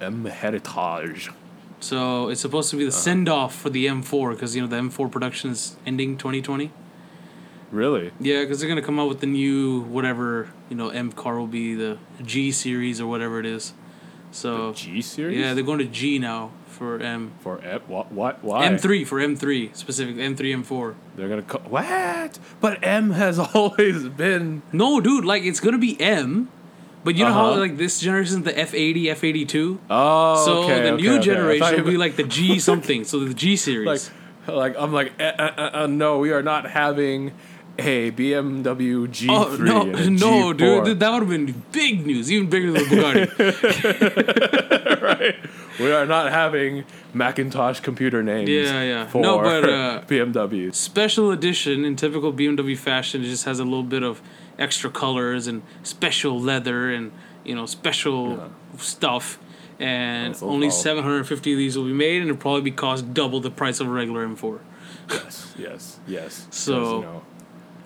[0.01, 1.29] M Heritage.
[1.79, 4.75] So it's supposed to be the send off for the M4 because you know the
[4.75, 6.71] M4 production is ending 2020.
[7.71, 8.11] Really?
[8.19, 11.47] Yeah, because they're gonna come out with the new whatever you know M car will
[11.47, 13.73] be the G series or whatever it is.
[14.31, 15.39] So G series?
[15.39, 17.31] yeah, they're going to G now for M.
[17.39, 17.81] for M.
[17.87, 18.11] What?
[18.11, 18.43] What?
[18.43, 18.67] Why?
[18.67, 20.21] M3 for M3 specifically.
[20.23, 20.95] M3 M4.
[21.15, 22.37] They're gonna co- what?
[22.61, 24.61] But M has always been.
[24.71, 26.49] No, dude, like it's gonna be M,
[27.03, 27.59] but you know how Uh-huh.
[27.59, 29.77] like this generation is the F80, F82.
[29.89, 31.23] Oh, so okay, the okay, new okay.
[31.25, 33.03] Generation will be like the G something.
[33.05, 34.11] so the G series.
[34.47, 37.33] like I'm like, uh, uh, uh, uh, no, we are not having
[37.85, 40.85] a BMW G3 Oh no, no, G4.
[40.85, 45.01] dude, that would have been big news, even bigger than the Bugatti.
[45.01, 45.35] right?
[45.79, 48.49] We are not having Macintosh computer names.
[48.49, 49.07] Yeah, yeah.
[49.07, 50.75] For No, but, uh, BMWs.
[50.75, 54.21] Special edition in typical BMW fashion, it just has a little bit of
[54.57, 57.11] extra colors and special leather and
[57.45, 59.39] you know special stuff.
[59.79, 60.75] And so only cool.
[60.77, 63.87] 750 of these will be made, and it'll probably be cost double the price of
[63.87, 64.59] a regular M4
[65.09, 66.47] Yes, yes, yes.
[66.51, 67.21] So- know,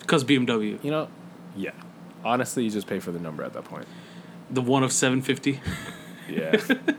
[0.04, 1.08] because BMW, you know,
[1.56, 1.72] yeah.
[2.24, 3.88] Honestly, you just pay for the number at that point.
[4.52, 5.60] the one of 750.
[6.30, 6.56] Yeah.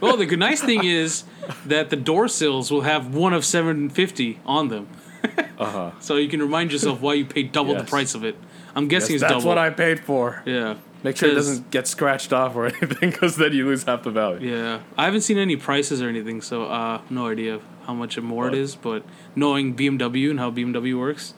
[0.00, 1.22] Well, the good nice thing is
[1.64, 4.88] that the door sills will have one of 750 on them.
[5.58, 5.90] Uh huh.
[5.98, 8.36] So you can remind yourself why you paid double the price of it.
[8.76, 9.48] I'm guessing it's that's double.
[9.48, 10.40] what I paid for.
[10.46, 10.76] Yeah.
[11.02, 14.10] Make sure it doesn't get scratched off or anything, because then you lose half the
[14.12, 14.48] value.
[14.54, 14.80] Yeah.
[14.96, 18.50] I haven't seen any prices or anything, so uh, no idea how much more it
[18.50, 18.58] What?
[18.58, 18.76] is.
[18.76, 19.02] But
[19.34, 21.34] knowing BMW and how BMW works,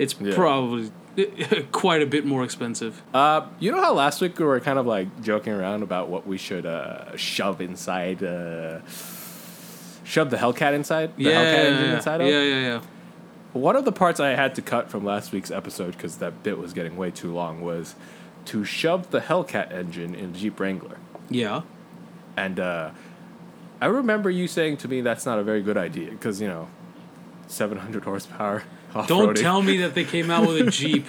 [0.00, 0.34] it's Yeah.
[0.34, 0.90] probably
[1.72, 3.02] quite a bit more expensive.
[3.12, 6.26] Uh, you know how last week we were kind of like joking around about what
[6.26, 8.80] we should uh, shove inside, uh,
[10.04, 12.32] shove the Hellcat inside, the yeah, Hellcat engine yeah, inside yeah, of.
[12.48, 12.80] yeah, yeah.
[13.52, 16.56] One of the parts I had to cut from last week's episode because that bit
[16.58, 17.96] was getting way too long was
[18.46, 21.62] to shove the Hellcat engine in Jeep Wrangler, Yeah.
[22.36, 22.90] and uh,
[23.80, 26.68] I remember you saying to me that's not a very good idea because you know,
[27.48, 28.62] seven hundred horsepower.
[29.06, 31.06] Don't tell me that they came out with a Jeep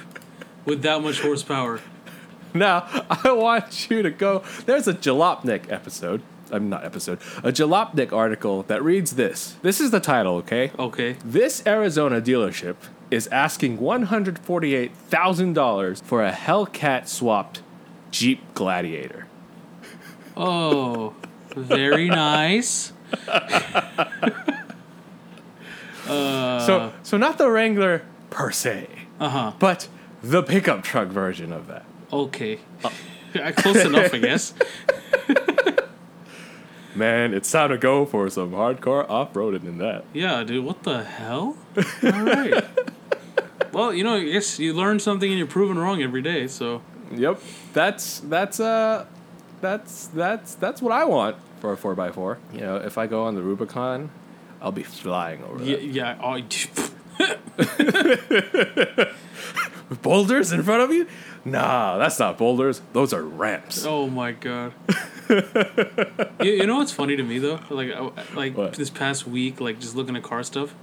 [0.65, 1.79] with that much horsepower.
[2.53, 4.43] Now, I want you to go.
[4.65, 6.21] There's a Jalopnik episode.
[6.51, 7.19] I'm not episode.
[7.43, 9.55] A Jalopnik article that reads this.
[9.61, 10.71] This is the title, okay?
[10.77, 11.15] Okay.
[11.23, 12.75] This Arizona dealership
[13.09, 17.61] is asking $148,000 for a Hellcat swapped
[18.11, 19.27] Jeep Gladiator.
[20.35, 21.15] Oh,
[21.55, 22.91] very nice.
[26.05, 28.87] so, so not the Wrangler per se,
[29.19, 29.51] Uh huh.
[29.59, 29.87] but
[30.23, 31.85] the pickup truck version of that.
[32.11, 32.59] Okay.
[33.55, 34.53] Close enough, I guess.
[36.93, 40.03] Man, it's time to go for some hardcore off-roading in that.
[40.13, 41.55] Yeah, dude, what the hell?
[41.77, 42.65] All right.
[43.71, 46.81] well, you know, I guess you learn something and you're proven wrong every day, so.
[47.13, 47.41] Yep,
[47.73, 49.05] that's that's uh,
[49.61, 52.39] that's that's that's what I want for a four x four.
[52.53, 54.09] You know, if I go on the Rubicon,
[54.61, 55.83] I'll be flying over Yeah, that.
[55.85, 56.35] yeah.
[59.89, 61.07] With boulders in front of you?
[61.43, 62.81] Nah, that's not boulders.
[62.93, 63.85] Those are ramps.
[63.85, 64.73] oh my god.
[66.41, 67.59] you, you know what's funny to me though?
[67.69, 67.91] Like,
[68.35, 68.73] like What?
[68.73, 70.75] this past week, like just looking at car stuff.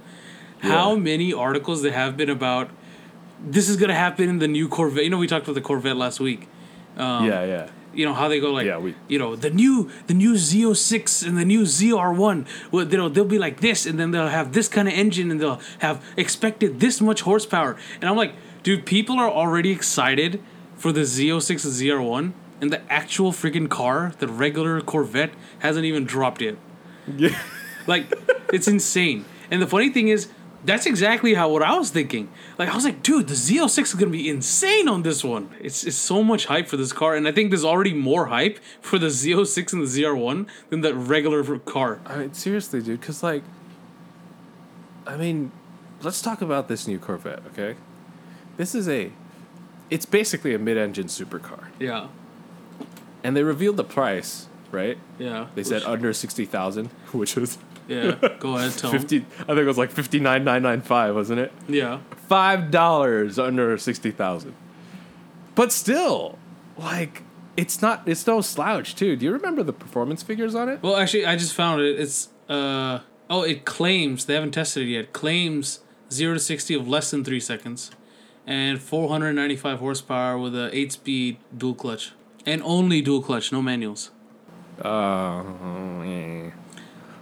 [0.59, 2.69] How many articles there have been about
[3.41, 5.05] this is gonna happen in the new Corvette?
[5.05, 6.47] You know, we talked about the Corvette last week.
[6.97, 7.69] Um, yeah, yeah.
[7.93, 11.25] You know how they go like Yeah, we- you know the new the new Z06
[11.27, 14.53] and the new ZR1 well you know they'll be like this and then they'll have
[14.53, 17.77] this kind of engine and they'll have expected this much horsepower.
[17.99, 20.41] And I'm like dude people are already excited
[20.75, 26.05] for the Z06 and ZR1 and the actual freaking car the regular Corvette hasn't even
[26.05, 26.55] dropped yet.
[27.17, 27.37] Yeah.
[27.87, 28.05] like
[28.53, 29.25] it's insane.
[29.51, 30.29] And the funny thing is
[30.65, 32.29] that's exactly how what I was thinking.
[32.57, 35.49] Like I was like, dude, the Z06 is gonna be insane on this one.
[35.61, 38.59] It's it's so much hype for this car, and I think there's already more hype
[38.81, 41.99] for the Z06 and the ZR1 than the regular car.
[42.05, 43.43] I mean, seriously, dude, because like,
[45.07, 45.51] I mean,
[46.01, 47.75] let's talk about this new Corvette, okay?
[48.57, 49.11] This is a,
[49.89, 52.07] it's basically a mid-engine supercar, Yeah,
[53.23, 54.97] and they revealed the price, right?
[55.17, 55.47] yeah.
[55.55, 57.57] They said under sixty thousand, which was
[57.89, 58.15] yeah.
[58.39, 58.99] Go ahead, tell 'em.
[58.99, 59.25] fifty.
[59.41, 61.51] I think it was like fifty nine nine nine five, wasn't it?
[61.67, 64.53] Yeah, Five dollars under sixty thousand.
[65.55, 66.37] But still,
[66.77, 67.23] like,
[67.57, 68.03] it's not.
[68.07, 69.15] It's no slouch, too.
[69.17, 70.81] Do you remember the performance figures on it?
[70.81, 71.99] Well, actually, I just found it.
[71.99, 72.99] It's uh
[73.29, 75.11] oh, it claims they haven't tested it yet.
[75.11, 75.79] Claims
[76.11, 77.91] zero to sixty of less than three seconds,
[78.47, 82.13] and four hundred ninety five horsepower with a eight speed dual clutch,
[82.45, 84.11] and only dual clutch, no manuals.
[84.81, 85.43] Uh.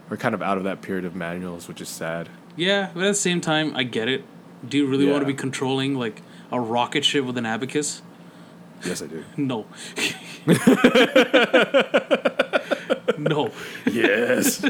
[0.10, 2.30] We're kind of out of that period of manuals, which is sad.
[2.56, 4.24] Yeah, but at the same time, I get it.
[4.68, 8.02] Do you really want to be controlling like a rocket ship with an abacus?
[8.86, 9.24] Yes, I do.
[9.38, 9.66] No.
[13.18, 13.52] no.
[13.86, 14.64] yes,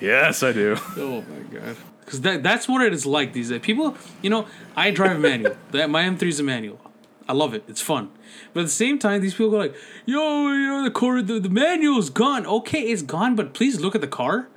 [0.00, 0.76] yes, I do.
[0.96, 1.76] Oh my god.
[2.04, 3.60] Because that, that's what it is like these days.
[3.60, 4.46] People, you know,
[4.76, 5.56] I drive a manual.
[5.70, 6.78] That my M3 is a manual.
[7.28, 7.64] I love it.
[7.68, 8.10] It's fun.
[8.52, 9.74] But at the same time, these people go like,
[10.06, 12.46] "Yo, you know, the core, the, the manual's gone.
[12.46, 14.48] Okay, it's gone, but please look at the car.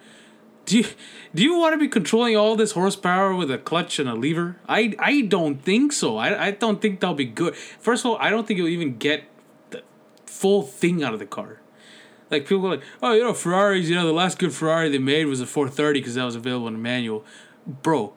[0.65, 0.85] Do you
[1.33, 4.57] do you want to be controlling all this horsepower with a clutch and a lever?
[4.67, 6.17] I I don't think so.
[6.17, 7.55] I I don't think that'll be good.
[7.55, 9.25] First of all, I don't think you'll even get
[9.69, 9.83] the
[10.25, 11.61] full thing out of the car.
[12.31, 13.87] Like people go like, oh, you know, Ferraris.
[13.87, 16.67] You know, the last good Ferrari they made was a 430 because that was available
[16.67, 17.23] in a manual.
[17.67, 18.13] Bro,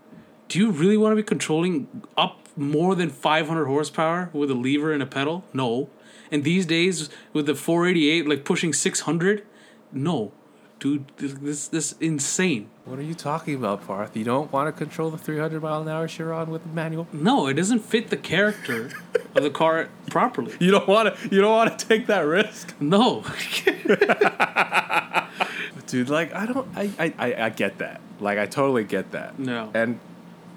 [0.49, 4.93] do you really want to be controlling up more than 500 horsepower with a lever
[4.93, 5.45] and a pedal?
[5.53, 5.89] No.
[6.31, 9.47] And these days with the 488 like pushing 600,
[9.93, 10.33] no,
[10.79, 12.69] dude, this this, this insane.
[12.85, 14.17] What are you talking about, Parth?
[14.17, 17.07] You don't want to control the 300 mile an hour Chiron with a manual?
[17.13, 18.91] No, it doesn't fit the character
[19.35, 20.55] of the car properly.
[20.59, 21.29] You don't want to.
[21.35, 23.25] You don't want to take that risk, No.
[25.87, 26.09] dude.
[26.09, 26.69] Like I don't.
[26.77, 28.01] I, I I I get that.
[28.21, 29.39] Like I totally get that.
[29.39, 29.71] No.
[29.75, 30.01] And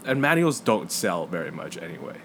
[0.06, 2.18] and manuals don't sell very much anyway.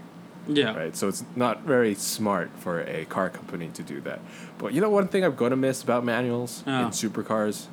[0.48, 0.74] yeah.
[0.76, 0.96] right?
[0.96, 4.20] So it's not very smart for a car company to do that.
[4.58, 6.84] But you know one thing I'm gonna miss about manuals Oh.
[6.86, 7.66] in supercars?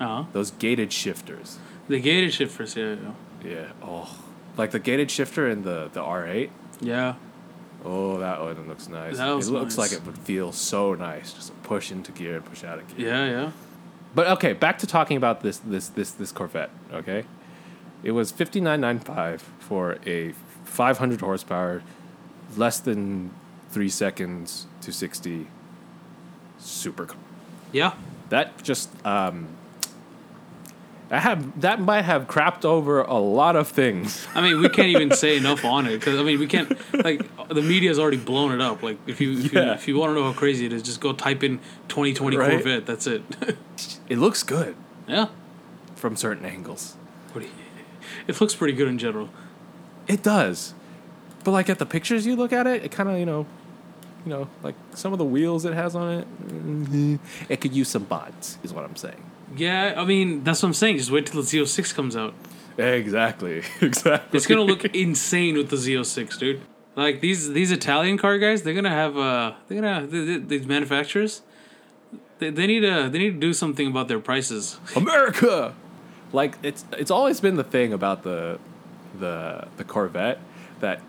[0.00, 0.24] Uh-huh.
[0.32, 1.58] Those gated shifters.
[1.88, 3.50] The gated shifters, yeah, yeah.
[3.50, 3.66] Yeah.
[3.82, 4.08] Oh,
[4.56, 6.50] like the gated shifter in the the R8.
[6.80, 7.14] Yeah.
[7.84, 9.16] Oh, that one looks nice.
[9.16, 9.92] That was it looks nice.
[9.92, 12.96] like it would feel so nice, just to push into gear and push out of
[12.96, 13.08] gear.
[13.08, 13.50] Yeah, yeah.
[14.14, 16.70] But okay, back to talking about this this this this Corvette.
[16.92, 17.24] Okay,
[18.02, 20.32] it was fifty nine nine five for a
[20.64, 21.82] five hundred horsepower,
[22.56, 23.30] less than
[23.70, 25.46] three seconds to sixty.
[26.60, 27.16] Supercar.
[27.72, 27.94] Yeah.
[28.28, 29.48] That just um.
[31.12, 34.28] I have that might have crapped over a lot of things.
[34.32, 36.70] I mean, we can't even say enough on it because I mean, we can't
[37.04, 38.80] like the media's already blown it up.
[38.84, 39.74] Like, if you if you, Yeah.
[39.74, 41.58] if you want to know how crazy it is, just go type in
[41.88, 42.50] 2020 Right.
[42.52, 42.86] Corvette.
[42.86, 43.22] That's it.
[44.08, 44.74] It looks good
[45.08, 45.28] yeah.
[45.96, 46.96] from certain angles.
[47.32, 47.52] What do you-
[48.26, 49.28] It looks pretty good in general.
[50.08, 50.74] It does,
[51.44, 53.46] but like at the pictures you look at it, it kind of you know,
[54.24, 57.88] you know, like some of the wheels it has on it, mhm, it could use
[57.88, 58.58] some mods.
[58.62, 59.22] Is what I'm saying.
[59.56, 60.98] Yeah, I mean, that's what I'm saying.
[60.98, 62.34] Just wait till the Z06 comes out.
[62.78, 63.62] Exactly.
[63.80, 64.36] Exactly.
[64.36, 66.60] It's gonna look insane with the Z06, dude.
[66.96, 70.66] Like these these Italian car guys, they're gonna have uh they're gonna th- th- these
[70.66, 71.42] manufacturers.
[72.38, 74.78] They, they need to they need to do something about their prices.
[74.96, 75.74] America.
[76.32, 78.58] Like it's it's always been the thing about the
[79.18, 80.38] the the Corvette
[80.80, 81.00] that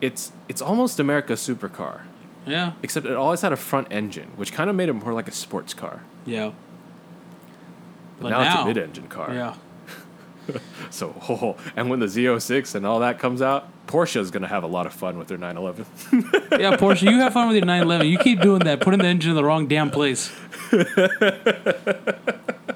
[0.00, 2.02] it's it's almost America's supercar,
[2.46, 5.28] Yeah, except it always had a front engine, which kind of made it more like
[5.28, 6.02] a sports car.
[6.26, 6.52] yeah,
[8.20, 9.32] But, now, it's a mid-engine car.
[9.32, 9.54] Yeah,
[10.90, 14.66] So, oh, and when the Z06 and all that comes out, Porsche's gonna have a
[14.68, 15.86] lot of fun with their 911.
[16.60, 18.06] yeah, Porsche, you have fun with your 911.
[18.08, 20.30] You keep doing that, putting the engine in the wrong damn place.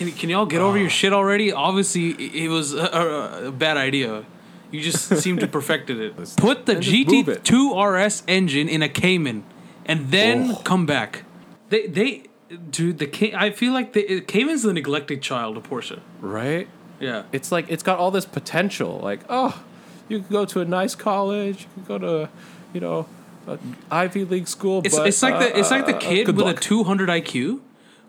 [0.00, 1.52] Can, can y'all get over your shit already?
[1.52, 4.24] Obviously, it was a, a, a bad idea.
[4.70, 6.16] You just seem to perfected it.
[6.38, 7.44] Put the And just move it.
[7.44, 9.44] GT2 RS engine in a Cayman,
[9.84, 10.56] and then Oh.
[10.64, 11.24] come back.
[11.68, 12.22] They they
[12.70, 16.00] dude the Cay- I feel like the Cayman's the neglected child of Porsche.
[16.20, 16.66] right?
[16.98, 17.24] Yeah.
[17.32, 19.00] It's like it's got all this potential.
[19.02, 19.62] Like, oh,
[20.08, 21.62] you could go to a nice college.
[21.62, 22.28] You could go to,
[22.72, 23.06] you know,
[23.46, 24.80] an Ivy League school.
[24.84, 26.56] It's, but, it's like the it's like the uh, kid good with luck.
[26.58, 27.60] a 200 IQ,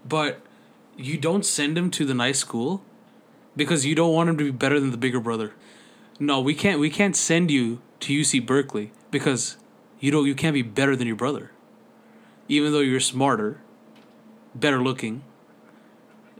[0.08, 0.39] but
[0.97, 2.84] you don't send him to the nice school
[3.56, 5.54] because you don't want him to be better than the bigger brother.
[6.19, 9.58] No, we can't we can't send you to UC Berkeley because
[9.99, 11.51] you don't you can't be better than your brother.
[12.47, 13.62] Even though you're smarter,
[14.54, 15.23] better looking,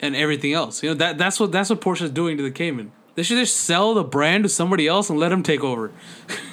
[0.02, 0.84] and everything else.
[0.84, 2.92] You know that that's what that's what Porsche's doing to the Cayman.
[3.16, 5.92] They should just sell the brand to somebody else and let him take over.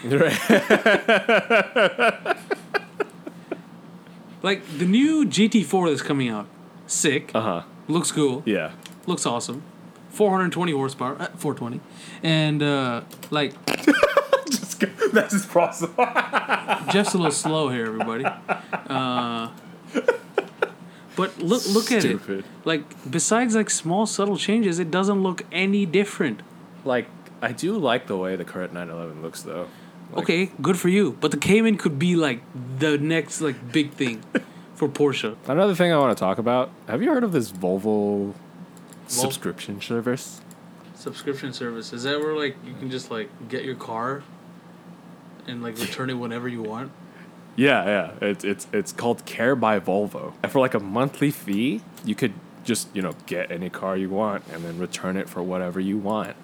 [4.42, 6.46] Like the new GT4 that's coming out,
[6.86, 7.30] sick.
[7.34, 7.62] Uh huh.
[7.88, 8.42] Looks cool.
[8.44, 8.72] Yeah.
[9.06, 9.62] Looks awesome.
[10.10, 11.80] 420 horsepower, uh, 420,
[12.22, 13.54] and uh, like
[15.12, 15.90] That's his process.
[16.92, 18.24] Jeff's a little slow here, everybody.
[18.24, 19.48] Uh,
[21.16, 22.44] but look, look at it.
[22.64, 26.42] Like besides like small subtle changes, it doesn't look any different.
[26.84, 27.06] like,
[27.40, 29.68] I do like the way the current 911 looks, though.
[30.12, 31.16] Like, okay, good for you.
[31.20, 32.40] But the Cayman could be like
[32.78, 34.22] the next like big thing
[34.78, 35.36] for Porsche.
[35.46, 36.70] Another thing I want to talk about.
[36.86, 38.32] Have you heard of this Volvo
[39.08, 40.40] subscription service?
[40.94, 44.22] Subscription service is that where like you can just like get your car
[45.46, 46.92] and like return it whenever you want?
[47.56, 48.28] Yeah, yeah.
[48.28, 50.34] It's it's it's called Care by Volvo.
[50.42, 54.10] And for like a monthly fee, you could just you know get any car you
[54.10, 56.36] want and then return it for whatever you want,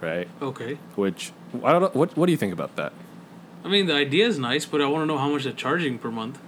[0.00, 0.26] right?
[0.40, 0.78] Okay.
[0.96, 1.32] Which
[1.62, 1.90] I don't know.
[1.92, 2.94] What what do you think about that?
[3.62, 5.98] I mean, the idea is nice, but I want to know how much they're charging
[5.98, 6.38] per month.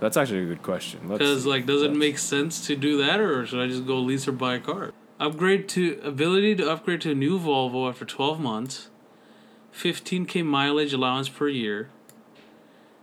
[0.00, 1.00] That's actually a good question.
[1.08, 4.26] Because like, does it make sense to do that, or should I just go lease
[4.26, 4.92] or buy a car?
[5.18, 8.88] Upgrade to ability to upgrade to a new Volvo after twelve months.
[9.72, 11.88] 15k mileage allowance per year.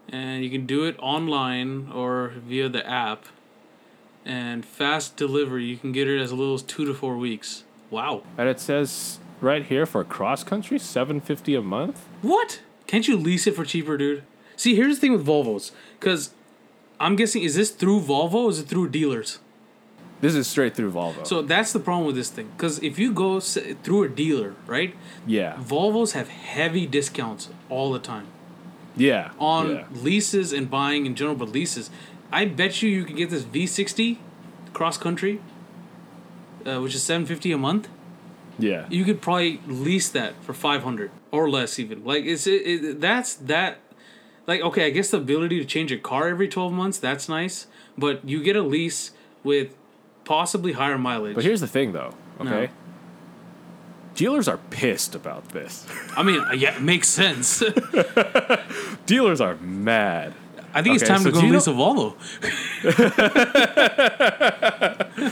[0.10, 3.26] And you can do it online or via the app.
[4.26, 7.64] And fast delivery, you can get it as little as two to four weeks.
[7.90, 8.24] Wow.
[8.38, 12.06] And it says right here for cross country, seven fifty a month.
[12.22, 12.62] What?
[12.88, 14.24] Can't you lease it for cheaper, dude?
[14.56, 15.72] See, here's the thing with Volvos.
[16.00, 16.32] Because
[17.00, 19.40] I'm guessing, is this through Volvo or is it through dealers?
[20.20, 21.28] This is straight through Volvo.
[21.28, 22.50] So that's the problem with this thing.
[22.58, 24.96] Because if you go through a dealer, right?
[25.28, 28.28] yeah, Volvos have heavy discounts all the time
[28.98, 29.86] yeah, on yeah.
[29.94, 31.90] leases and buying in general, but leases.
[32.32, 34.18] I bet you you can get this V60
[34.74, 35.40] cross country,
[36.66, 37.88] uh, which is 750 a month.
[38.60, 38.86] yeah.
[38.90, 42.04] You could probably lease that for 500 or less, even.
[42.04, 43.78] Like it's it, it, that's that.
[44.48, 47.68] Like okay, I guess the ability to change a car every 12 months that's nice,
[47.98, 49.12] but you get a lease
[49.44, 49.76] with
[50.24, 51.36] possibly higher mileage.
[51.36, 52.14] But here's the thing, though.
[52.40, 52.46] No.
[52.52, 52.72] Okay.
[54.16, 55.86] Dealers are pissed about this.
[56.16, 57.62] I mean, uh, yeah, it makes sense.
[59.06, 60.34] Dealers are mad.
[60.74, 62.16] I think it's time so to go you lease a Volvo.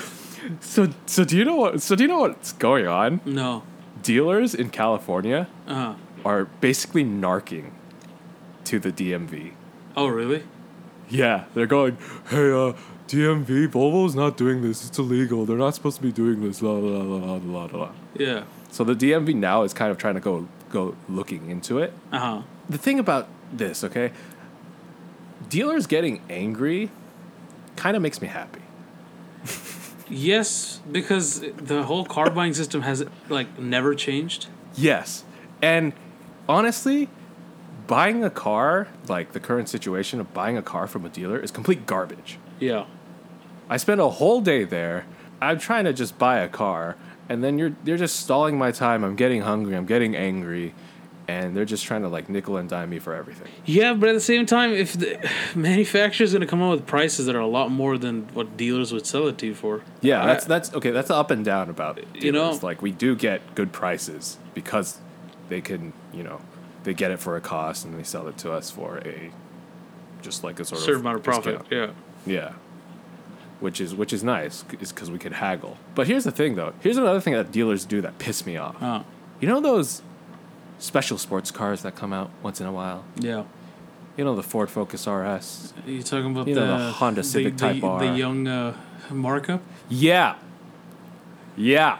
[0.62, 1.82] So, so do you know what?
[1.82, 3.20] So do you know what's going on?
[3.26, 3.64] No.
[4.04, 5.96] Dealers in California Uh-huh.
[6.24, 7.72] are basically narking
[8.66, 9.54] to the DMV.
[9.96, 10.44] Oh, really?
[11.10, 11.98] Yeah, they're going,
[12.30, 12.74] hey, uh,
[13.08, 14.88] DMV, Volvo's not doing this.
[14.88, 15.46] It's illegal.
[15.46, 16.62] They're not supposed to be doing this.
[16.62, 17.90] La la la la la la.
[18.16, 18.44] Yeah.
[18.72, 21.94] So the DMV now is kind of trying to go go looking into it.
[22.12, 22.42] Uh huh.
[22.68, 24.12] The thing about this, okay,
[25.48, 26.90] dealers getting angry
[27.76, 28.62] kind of makes me happy.
[30.08, 34.48] Yes, because the whole car buying system has like never changed.
[34.76, 35.24] Yes.
[35.64, 35.94] And
[36.48, 37.10] honestly,
[37.88, 41.52] buying a car, like the current situation of buying a car from a dealer, is
[41.52, 42.38] complete garbage.
[42.60, 42.86] Yeah.
[43.70, 45.06] I spend a whole day there.
[45.42, 46.96] I'm trying to just buy a car,
[47.30, 49.04] and then you're you're just stalling my time.
[49.04, 49.76] I'm getting hungry.
[49.76, 50.74] I'm getting angry,
[51.28, 53.52] and they're just trying to like nickel and dime me for everything.
[53.66, 55.18] Yeah, but at the same time, if the
[55.56, 59.06] manufacturer's gonna come up with prices that are a lot more than what dealers would
[59.06, 60.92] sell it to you for, Yeah, I- that's that's okay.
[60.92, 62.08] That's up and down about it.
[62.14, 62.64] You know- dealers.
[62.64, 65.00] like we do get good prices because
[65.50, 66.40] they can, you know,
[66.86, 69.32] they get it for a cost and they sell it to us for a
[70.22, 71.60] just like a sort certain of amount of profit.
[71.70, 71.94] discount.
[72.26, 72.34] Yeah.
[72.34, 72.54] Yeah.
[73.60, 75.78] Which is which is nice, is because we could haggle.
[75.96, 76.74] But here's the thing, though.
[76.82, 78.82] Here's another thing that dealers do that piss me off.
[78.82, 79.04] Uh,
[79.40, 80.02] You know those
[80.80, 83.04] special sports cars that come out once in a while.
[83.18, 83.44] yeah.
[84.18, 85.74] You know the Ford Focus RS.
[85.86, 88.00] You talking about You the, know, the Honda Civic the, Type the, R.
[88.00, 88.74] the young uh,
[89.12, 89.62] markup?
[89.90, 90.36] Yeah.
[91.58, 91.98] Yeah.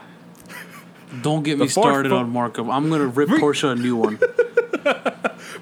[1.22, 2.68] Don't get me Ford started on markup.
[2.68, 4.18] I'm gonna rip Porsche a new one.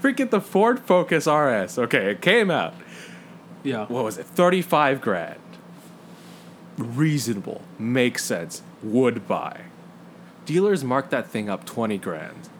[0.04, 1.78] Freaking the Ford Focus RS.
[1.78, 2.74] Okay, it came out.
[3.62, 3.86] Yeah.
[3.86, 4.26] What was it?
[4.26, 5.40] Thirty-five grand.
[6.76, 7.62] Reasonable.
[7.78, 8.60] Makes sense.
[8.82, 9.62] Would buy.
[10.44, 12.50] Dealers marked that thing up twenty grand.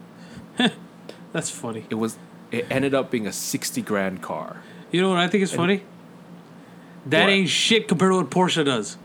[1.33, 1.85] That's funny.
[1.91, 2.17] It was.
[2.51, 4.63] It ended up being a sixty grand car.
[4.91, 5.83] You know what I think is funny?
[7.05, 7.29] That What?
[7.29, 8.97] ain't shit compared to what Porsche does.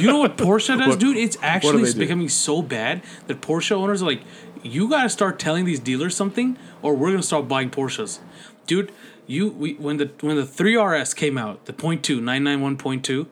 [0.00, 1.16] you know what Porsche does, What- dude?
[1.16, 4.20] It's actually becoming so bad that Porsche owners are like,
[4.62, 8.20] you gotta start telling these dealers something, or we're gonna start buying Porsches,
[8.66, 8.92] dude.
[9.26, 12.76] You we, when the when the 3RS came out, the point two nine nine one
[12.76, 13.26] point two,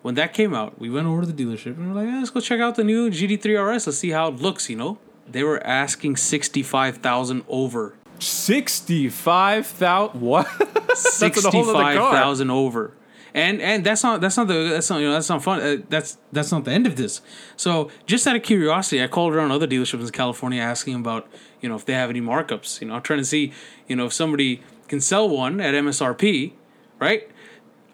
[0.00, 2.30] when that came out, we went over to the dealership and we're like, "Yeah, let's
[2.30, 3.86] go check out the new GT3 RS.
[3.86, 4.70] Let's see how it looks.
[4.70, 7.94] You know, they were asking sixty five thousand over.
[8.18, 10.20] Sixty-five thousand.
[10.22, 10.46] What?
[10.58, 12.24] That's a whole other sixty-five car.
[12.50, 12.92] over.
[13.36, 15.60] And and that's not that's not the that's not you know that's not fun.
[15.60, 17.20] Uh, that's that's not the end of this.
[17.54, 21.28] So just out of curiosity, I called around other dealerships in California asking about
[21.60, 22.80] you know if they have any markups.
[22.80, 23.52] You know, trying to see
[23.88, 26.52] you know if somebody can sell one at MSRP,
[26.98, 27.28] right?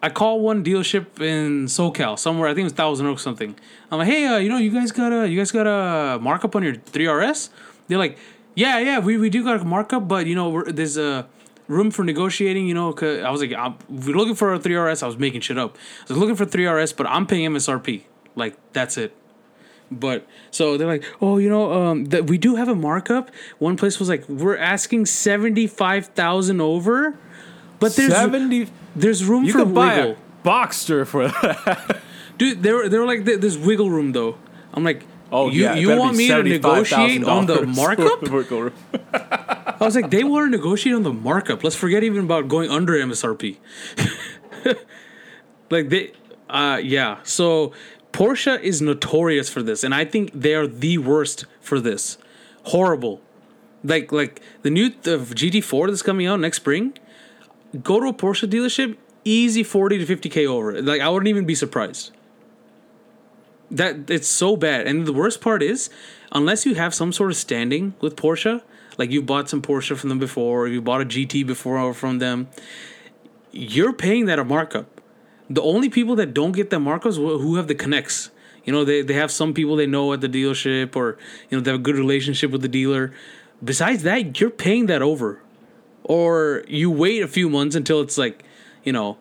[0.01, 2.47] I call one dealership in SoCal somewhere.
[2.47, 3.53] I think it was Thousand Oaks something.
[3.91, 6.55] I'm like, hey, uh, you know, you guys got a you guys got a markup
[6.55, 7.49] on your 3RS?
[7.89, 8.17] They're like,
[8.55, 11.27] yeah, yeah, we, we do got a markup, but you know, there's a
[11.73, 12.67] room for negotiating.
[12.67, 15.03] You know, cause I was like, I'm, we're looking for a 3RS.
[15.03, 15.77] I was making shit up.
[16.09, 18.03] I was looking for 3RS, but I'm paying MSRP.
[18.35, 19.15] Like that's it.
[19.91, 23.29] But so they're like, oh, you know, um, that we do have a markup.
[23.59, 27.15] One place was like, we're asking seventy five thousand over,
[27.79, 28.69] but there's Seventy.
[28.95, 30.11] there's room You for wiggle.
[30.11, 30.17] a
[30.47, 32.01] Boxster for that.
[32.39, 34.35] Dude, they were they were like "There- there's wiggle room though.
[34.73, 38.71] I'm like, Oh you yeah, you want me to negotiate on the $75,000 markup?
[39.81, 41.63] I was like, they want to negotiate on the markup.
[41.63, 43.57] Let's forget even about going under MSRP.
[45.71, 46.11] like they,
[46.51, 47.17] uh, yeah.
[47.23, 47.73] So
[48.11, 52.19] Porsche is notorious for this, and I think they are the worst for this.
[52.65, 53.19] Horrible.
[53.83, 56.93] Like like the new the GT4 that's coming out next spring.
[57.81, 60.79] go to a Porsche dealership, easy 40 to 50k over.
[60.79, 62.11] Like I wouldn't even be surprised.
[63.73, 64.87] That it's so bad.
[64.87, 65.89] And the worst part is,
[66.31, 68.61] unless you have some sort of standing with Porsche,
[68.97, 72.19] like you bought some Porsche from them before, or you bought a GT before from
[72.19, 72.47] them,
[73.51, 75.01] you're paying that a markup.
[75.49, 78.29] The only people that don't get that markups who who have the connects.
[78.63, 81.17] You know, they, they have some people they know at the dealership or,
[81.49, 83.11] you know, they have a good relationship with the dealer.
[83.61, 85.41] Besides that, you're paying that over.
[86.03, 88.43] Or you wait a few months until it's like,
[88.83, 89.17] you know,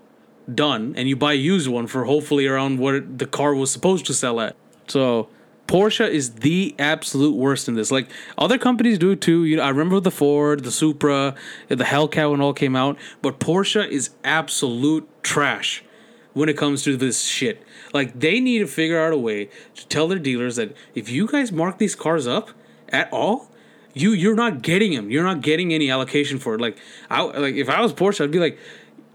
[0.53, 4.07] done and you buy a used one for hopefully around what the car was supposed
[4.07, 4.57] to sell at.
[4.89, 5.29] So
[5.67, 7.91] Porsche is the absolute worst in this.
[7.91, 9.45] Like other companies do too.
[9.45, 11.35] You know, I remember the Ford, the Supra,
[11.69, 15.83] the Hellcat when all came out, but Porsche is absolute trash
[16.35, 17.63] when it comes to this shit.
[17.93, 21.27] Like they need to figure out a way to tell their dealers that if you
[21.27, 22.51] guys mark these cars up
[22.89, 23.51] at all,
[23.95, 25.11] you you're not getting them.
[25.11, 26.61] You're not getting any allocation for it.
[26.61, 26.79] Like
[27.11, 28.59] I like if I was Porsche, I'd be like,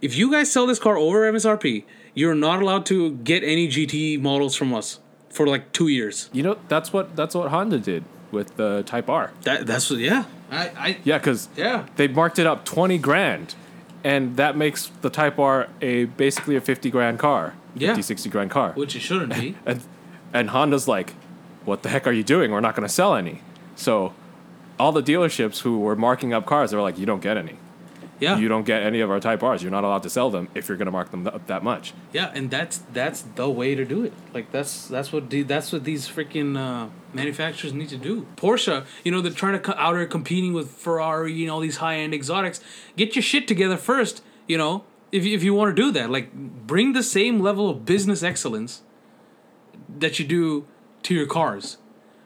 [0.01, 1.83] if you guys sell this car over MSRP,
[2.13, 6.29] you're not allowed to get any GT models from us for like two years.
[6.33, 9.31] You know, that's what that's what Honda did with the Type R.
[9.43, 10.25] That that's what yeah.
[10.51, 11.85] I I Yeah, because Yeah.
[11.95, 13.55] they marked it up twenty grand,
[14.03, 17.89] and that makes the Type R a basically a fifty grand car, Yeah.
[17.89, 18.71] 50, 60 grand car.
[18.73, 19.55] which it shouldn't be.
[19.65, 19.81] and
[20.33, 21.13] and Honda's like,
[21.65, 22.51] "What the heck are you doing?
[22.51, 23.41] We're not going to sell any."
[23.75, 24.13] So,
[24.79, 27.57] all the dealerships who were marking up cars, they were like, "You don't get any.
[28.19, 28.37] Yeah.
[28.37, 29.61] You don't get any of our Type R's.
[29.61, 31.93] You're not allowed to sell them if you're going to mark them up that much."
[32.13, 34.13] Yeah, and that's that's the way to do it.
[34.33, 38.25] Like that's that's what the, that's what these freaking uh, manufacturers need to do.
[38.35, 41.77] Porsche, you know, they're trying to co- out there competing with Ferrari, and all these
[41.77, 42.59] high end exotics.
[42.95, 46.09] Get your shit together first, you know, if if you want to do that.
[46.09, 48.81] Like bring the same level of business excellence
[49.99, 50.67] that you do
[51.03, 51.77] to your cars.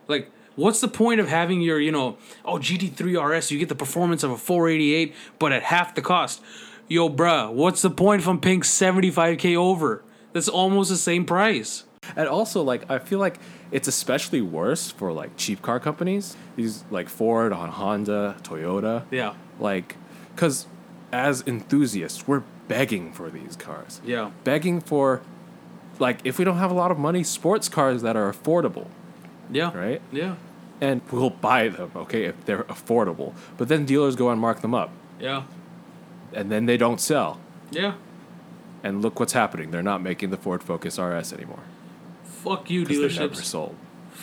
[0.07, 3.75] Like, what's the point of having your, you know, oh GT3 RS, you get the
[3.75, 6.41] performance of a 488, but at half the cost?
[6.87, 10.03] Yo, bruh, what's the point if I'm paying 75k over?
[10.33, 11.85] That's almost the same price.
[12.15, 13.39] And also, like, I feel like
[13.71, 16.35] it's especially worse for like cheap car companies.
[16.55, 19.05] These like Ford, on Honda, Toyota.
[19.11, 19.35] Yeah.
[19.59, 19.95] Like,
[20.35, 20.67] because
[21.11, 24.01] as enthusiasts, we're begging for these cars.
[24.05, 24.31] Yeah.
[24.43, 25.21] Begging for,
[25.99, 28.87] like, if we don't have a lot of money, sports cars that are affordable,
[29.51, 29.75] Yeah.
[29.77, 30.01] right?
[30.11, 30.35] Yeah.
[30.79, 33.33] And we'll buy them, okay, if they're affordable.
[33.57, 34.89] But then dealers go and mark them up,
[35.19, 35.43] Yeah.
[36.33, 37.39] and then they don't sell.
[37.69, 37.93] Yeah.
[38.83, 39.69] And look what's happening.
[39.71, 41.59] They're not making the Ford Focus RS anymore.
[42.23, 43.75] Fuck you, because they never sold.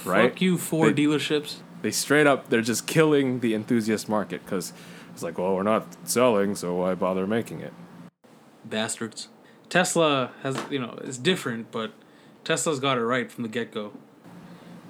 [0.05, 0.31] Right?
[0.33, 1.57] Fuck you, Ford They- dealerships.
[1.83, 4.73] they straight up they're just killing the enthusiast market because
[5.13, 7.73] it's like well we're not selling so why bother making it
[8.65, 9.29] Bastards.
[9.69, 11.93] Tesla has, you know, it's different, but
[12.45, 13.93] Tesla's got it right from the get go.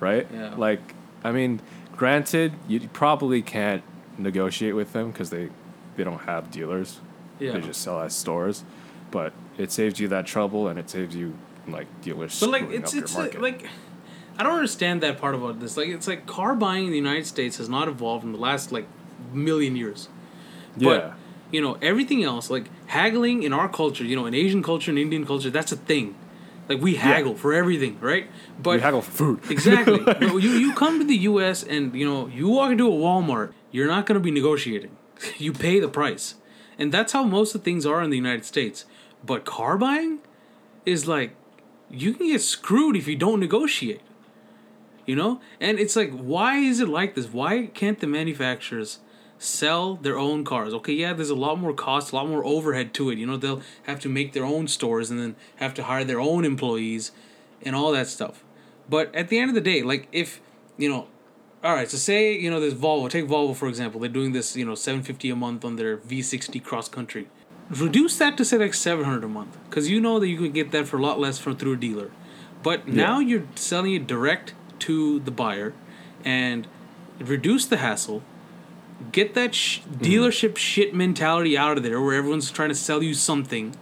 [0.00, 0.54] Right Yeah.
[0.56, 0.94] like
[1.24, 1.60] i mean
[1.96, 3.82] granted you probably can't
[4.16, 5.48] negotiate with them because they
[5.96, 7.00] they don't have dealers
[7.40, 7.52] Yeah.
[7.52, 8.64] they just sell as stores
[9.10, 11.34] but it saves you that trouble and it saves you
[11.66, 13.40] like dealers But like it's it's uh, market.
[13.42, 13.66] like
[14.38, 15.76] I don't understand that part about this.
[15.76, 18.70] Like it's like car buying in the United States has not evolved in the last
[18.70, 18.86] like
[19.32, 20.08] million years.
[20.76, 21.14] yeah But
[21.50, 24.98] you know everything else like haggling in our culture, you know, in Asian culture and
[24.98, 26.14] Indian culture, that's a thing.
[26.68, 28.28] Like we haggle for everything, right?
[28.62, 30.00] But we haggle for food exactly.
[30.00, 31.62] But you you come to the U.S.
[31.62, 34.96] and you know you walk into a Walmart, you're not going to be negotiating.
[35.38, 36.36] You pay the price,
[36.78, 38.84] and that's how most of things are in the United States.
[39.24, 40.20] But car buying
[40.86, 41.34] is like
[41.90, 44.02] you can get screwed if you don't negotiate.
[45.06, 47.32] You know, and it's like, why is it like this?
[47.32, 48.98] Why can't the manufacturers
[49.38, 50.74] sell their own cars?
[50.74, 53.18] Okay, yeah, there's a lot more cost, a lot more overhead to it.
[53.18, 56.20] You know, they'll have to make their own stores and then have to hire their
[56.20, 57.12] own employees
[57.62, 58.44] and all that stuff.
[58.88, 60.40] But at the end of the day, like if
[60.76, 61.08] you know,
[61.62, 63.10] all right, so say you know there's Volvo.
[63.10, 64.00] Take Volvo for example.
[64.00, 67.28] They're doing this you know seven fifty a month on their V60 cross country.
[67.70, 70.54] Reduce that to say like seven hundred a month, because you know that you could
[70.54, 72.10] get that for a lot less from through a dealer.
[72.62, 75.74] But now you're selling it direct to the buyer,
[76.24, 76.66] and
[77.20, 78.22] reduce the hassle.
[79.12, 80.02] Get that sh- mm-hmm.
[80.04, 83.74] dealership shit mentality out of there, where everyone's trying to sell you something,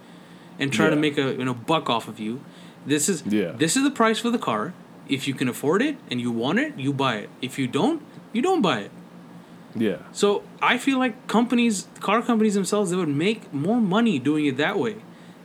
[0.59, 2.41] and trying to make a you know buck off of you.
[2.85, 3.51] This is Yeah.
[3.51, 4.73] this is the price for the car.
[5.09, 7.29] If you can afford it and you want it, you buy it.
[7.41, 8.01] If you don't,
[8.33, 8.91] you don't buy it.
[9.75, 14.45] yeah So I feel like companies, car companies themselves, they would make more money doing
[14.45, 14.95] it that way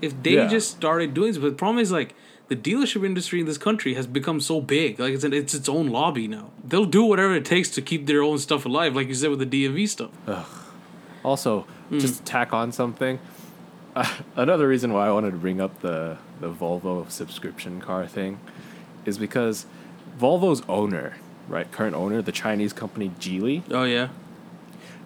[0.01, 0.49] if they Yeah.
[0.49, 1.39] just started doing this.
[1.39, 2.15] But the problem is like
[2.53, 5.69] the dealership industry in this country has become so big, like it's an, it's its
[5.69, 6.51] own lobby now.
[6.69, 9.39] They'll do whatever it takes to keep their own stuff alive, like you said with
[9.39, 10.11] the DMV stuff.
[10.27, 10.47] Ugh.
[11.25, 11.99] Also, Hmm.
[11.99, 13.19] just to tack on something.
[13.95, 18.39] Uh, another reason why I wanted to bring up the the Volvo subscription car thing
[19.05, 19.67] is because
[20.21, 21.15] Volvo's owner,
[21.49, 24.09] right, current owner, the Chinese company Geely, Oh yeah.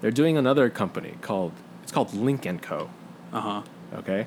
[0.01, 2.89] they're doing another company called it's called Lynk and Co.
[3.33, 3.63] Uh huh.
[4.01, 4.27] Okay,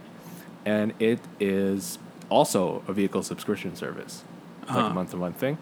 [0.65, 1.97] and it is
[2.29, 4.23] also a vehicle subscription service.
[4.61, 4.87] It's like Uh-huh.
[4.89, 5.57] a month to month thing.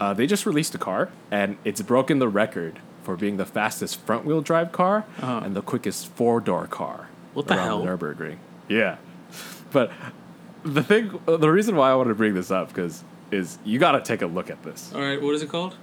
[0.00, 4.00] Uh, they just released a car, and it's broken the record for being the fastest
[4.00, 5.40] front wheel drive car Uh-huh.
[5.44, 7.08] and the quickest four door car.
[7.34, 7.82] What the hell?
[7.82, 8.36] The Nurburgring.
[8.68, 8.96] Yeah,
[9.72, 9.90] but
[10.64, 13.92] the thing, the reason why I wanted to bring this up because is you got
[13.92, 14.92] to take a look at this.
[14.94, 15.20] All right.
[15.20, 15.76] What is it called?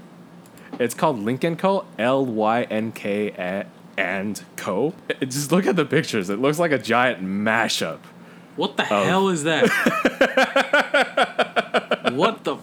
[0.80, 1.86] It's called Lincoln Co.
[2.00, 3.66] L Y N K
[3.98, 4.94] and Co.
[5.22, 6.30] Just look at the pictures.
[6.30, 8.00] It looks like a giant mashup.
[8.56, 9.04] What the oh.
[9.04, 9.68] hell is that?
[12.14, 12.58] what the?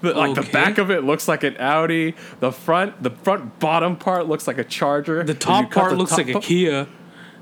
[0.00, 2.14] The- like the back of it looks like an Audi.
[2.40, 5.22] The front, the front bottom part looks like a Charger.
[5.22, 6.86] The top part the looks top like a part- Kia.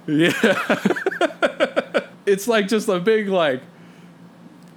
[0.07, 0.33] Yeah.
[2.27, 3.63] it's like just a big like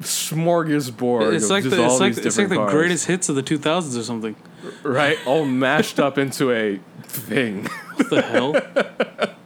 [0.02, 1.34] smorgasbord.
[1.34, 4.36] It's like the it's like it's like the greatest hits of the 2000s or something.
[4.84, 5.18] right?
[5.26, 7.66] All mashed up into a thing.
[7.96, 9.36] What the hell?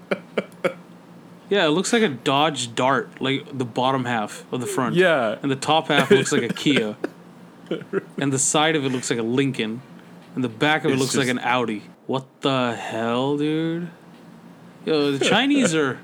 [1.50, 4.96] Yeah, it looks like a Dodge Dart, like the bottom half of the front.
[4.96, 5.38] Yeah.
[5.42, 6.98] And the top half looks like a Kia.
[8.18, 9.82] And the side of it looks like a Lincoln.
[10.36, 11.84] And the back of it It's looks like an Audi.
[12.06, 13.90] What the hell, dude?
[14.86, 16.00] Yo, the Chinese are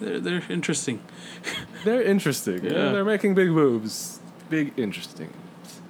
[0.00, 1.02] they're, they're interesting.
[1.84, 2.64] They're interesting.
[2.64, 2.72] Yeah.
[2.72, 2.92] Yeah.
[2.92, 4.18] they're making big moves.
[4.48, 5.32] Big interesting.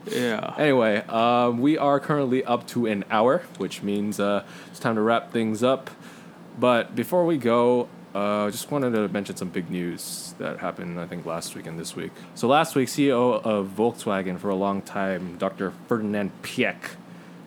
[0.07, 0.53] Yeah.
[0.59, 5.01] Anyway, um, we are currently up to an hour, which means uh, it's time to
[5.01, 5.91] wrap things up.
[6.59, 11.01] But before we go, uh, I just wanted to mention some big news that happened,
[11.01, 12.13] I think, last week and this week.
[12.35, 15.73] So last week, CEO of Volkswagen for a long time, Dr.
[15.89, 16.93] Ferdinand Piech,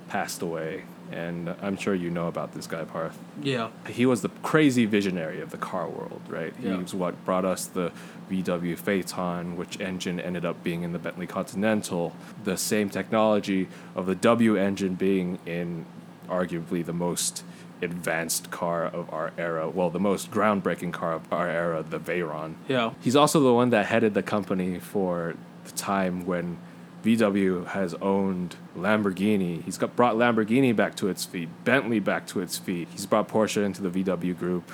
[0.10, 0.84] passed away.
[1.10, 3.70] And I'm sure you know about this guy, Parth Yeah.
[3.88, 6.54] he was the crazy visionary of the car world, right?
[6.62, 6.72] Yeah.
[6.76, 7.94] He was what brought us the
[8.30, 12.14] VW Phaeton, which engine ended up being in the Bentley Continental.
[12.44, 15.86] The same technology of the W engine being in
[16.28, 17.44] arguably the most
[17.82, 19.70] advanced car of our era.
[19.70, 22.56] Well, the most groundbreaking car of our era, the Veyron.
[22.68, 22.94] Yeah.
[23.02, 26.58] He's also the one that headed the company for the time when
[27.04, 29.64] VW has owned Lamborghini.
[29.64, 32.88] He's got brought Lamborghini back to its feet, Bentley back to its feet.
[32.92, 34.72] He's brought Porsche into the VW group,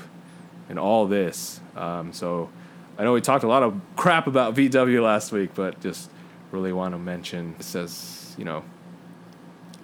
[0.69, 1.59] and all this.
[1.75, 2.49] Um, so
[2.97, 6.09] I know we talked a lot of crap about VW last week, but just
[6.51, 8.63] really want to mention this as you know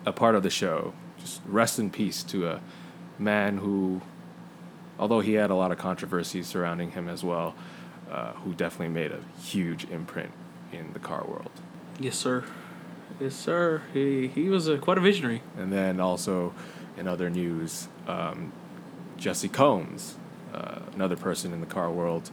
[0.05, 0.93] a part of the show.
[1.19, 2.61] Just rest in peace to a
[3.19, 4.01] man who,
[4.97, 7.55] although he had a lot of controversy surrounding him as well,
[8.09, 10.31] uh, who definitely made a huge imprint
[10.71, 11.51] in the car world.
[11.99, 12.43] Yes, sir.
[13.19, 13.81] Yes, sir.
[13.93, 15.41] He he was a, quite a visionary.
[15.57, 16.53] And then also
[16.97, 18.51] in other news, um,
[19.17, 20.15] Jessi Combs,
[20.53, 22.31] uh, another person in the car world,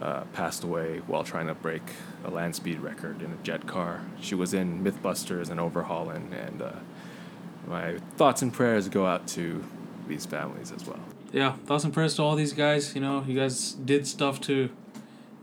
[0.00, 1.82] uh, passed away while trying to break
[2.24, 4.02] a land speed record in a jet car.
[4.20, 6.72] She was in Mythbusters and Overhauling, and uh,
[7.66, 9.64] my thoughts and prayers go out to
[10.08, 11.00] these families as well.
[11.32, 12.94] Yeah, thoughts and prayers to all these guys.
[12.94, 14.70] You know, you guys did stuff to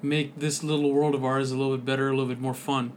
[0.01, 2.93] make this little world of ours a little bit better, a little bit more fun.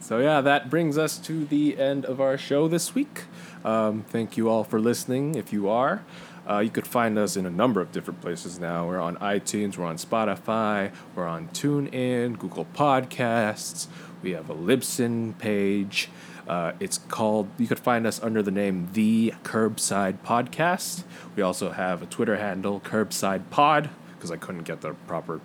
[0.00, 3.24] So yeah, that brings us to the end of our show this week.
[3.64, 5.34] Um, thank you all for listening.
[5.34, 6.04] If you are,
[6.48, 8.88] uh, you could find us in a number of different places now.
[8.88, 13.88] We're on iTunes, we're on Spotify, we're on TuneIn, Google Podcasts.
[14.22, 16.08] We have a Libsyn page.
[16.50, 17.48] Uh, it's called.
[17.58, 21.04] You could find us under the name The Curbside Podcast.
[21.36, 25.40] We also have a Twitter handle, Curbside Pod, because I couldn't get the proper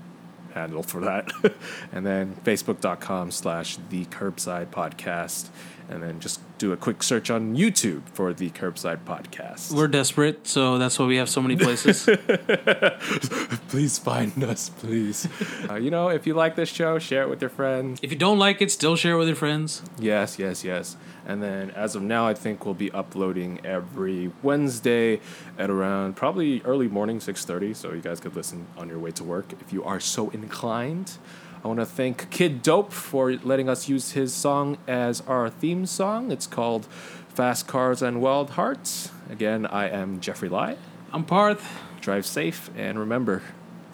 [0.56, 1.32] handle for that.
[1.92, 5.50] and then facebook.com slash the curbside podcast.
[5.88, 9.72] And then just do a quick search on YouTube for the curbside podcast.
[9.72, 12.06] We're desperate, so that's why we have so many places.
[13.68, 15.28] please find us, please.
[15.70, 18.00] uh, you know, if you like this show, share it with your friends.
[18.02, 19.84] if you don't like it, still share it with your friends.
[20.00, 20.98] Yes, yes, yes.
[21.28, 25.20] And then as of now, I think we'll be uploading every Wednesday
[25.58, 29.24] at around probably early morning, 6.30, so you guys could listen on your way to
[29.24, 31.18] work if you are so inclined.
[31.66, 35.88] I want to thank Kid Dope for letting us use his song as our theme
[35.88, 36.32] song.
[36.32, 36.86] It's called
[37.30, 39.10] Fast Cars and Wild Hearts.
[39.32, 40.78] Again, I am Jeffrey Lai.
[41.12, 41.68] I'm Parth.
[42.02, 43.42] Drive safe and remember,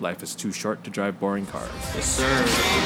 [0.01, 1.71] life is too short to drive boring cars.
[1.95, 2.81] Yes, sir.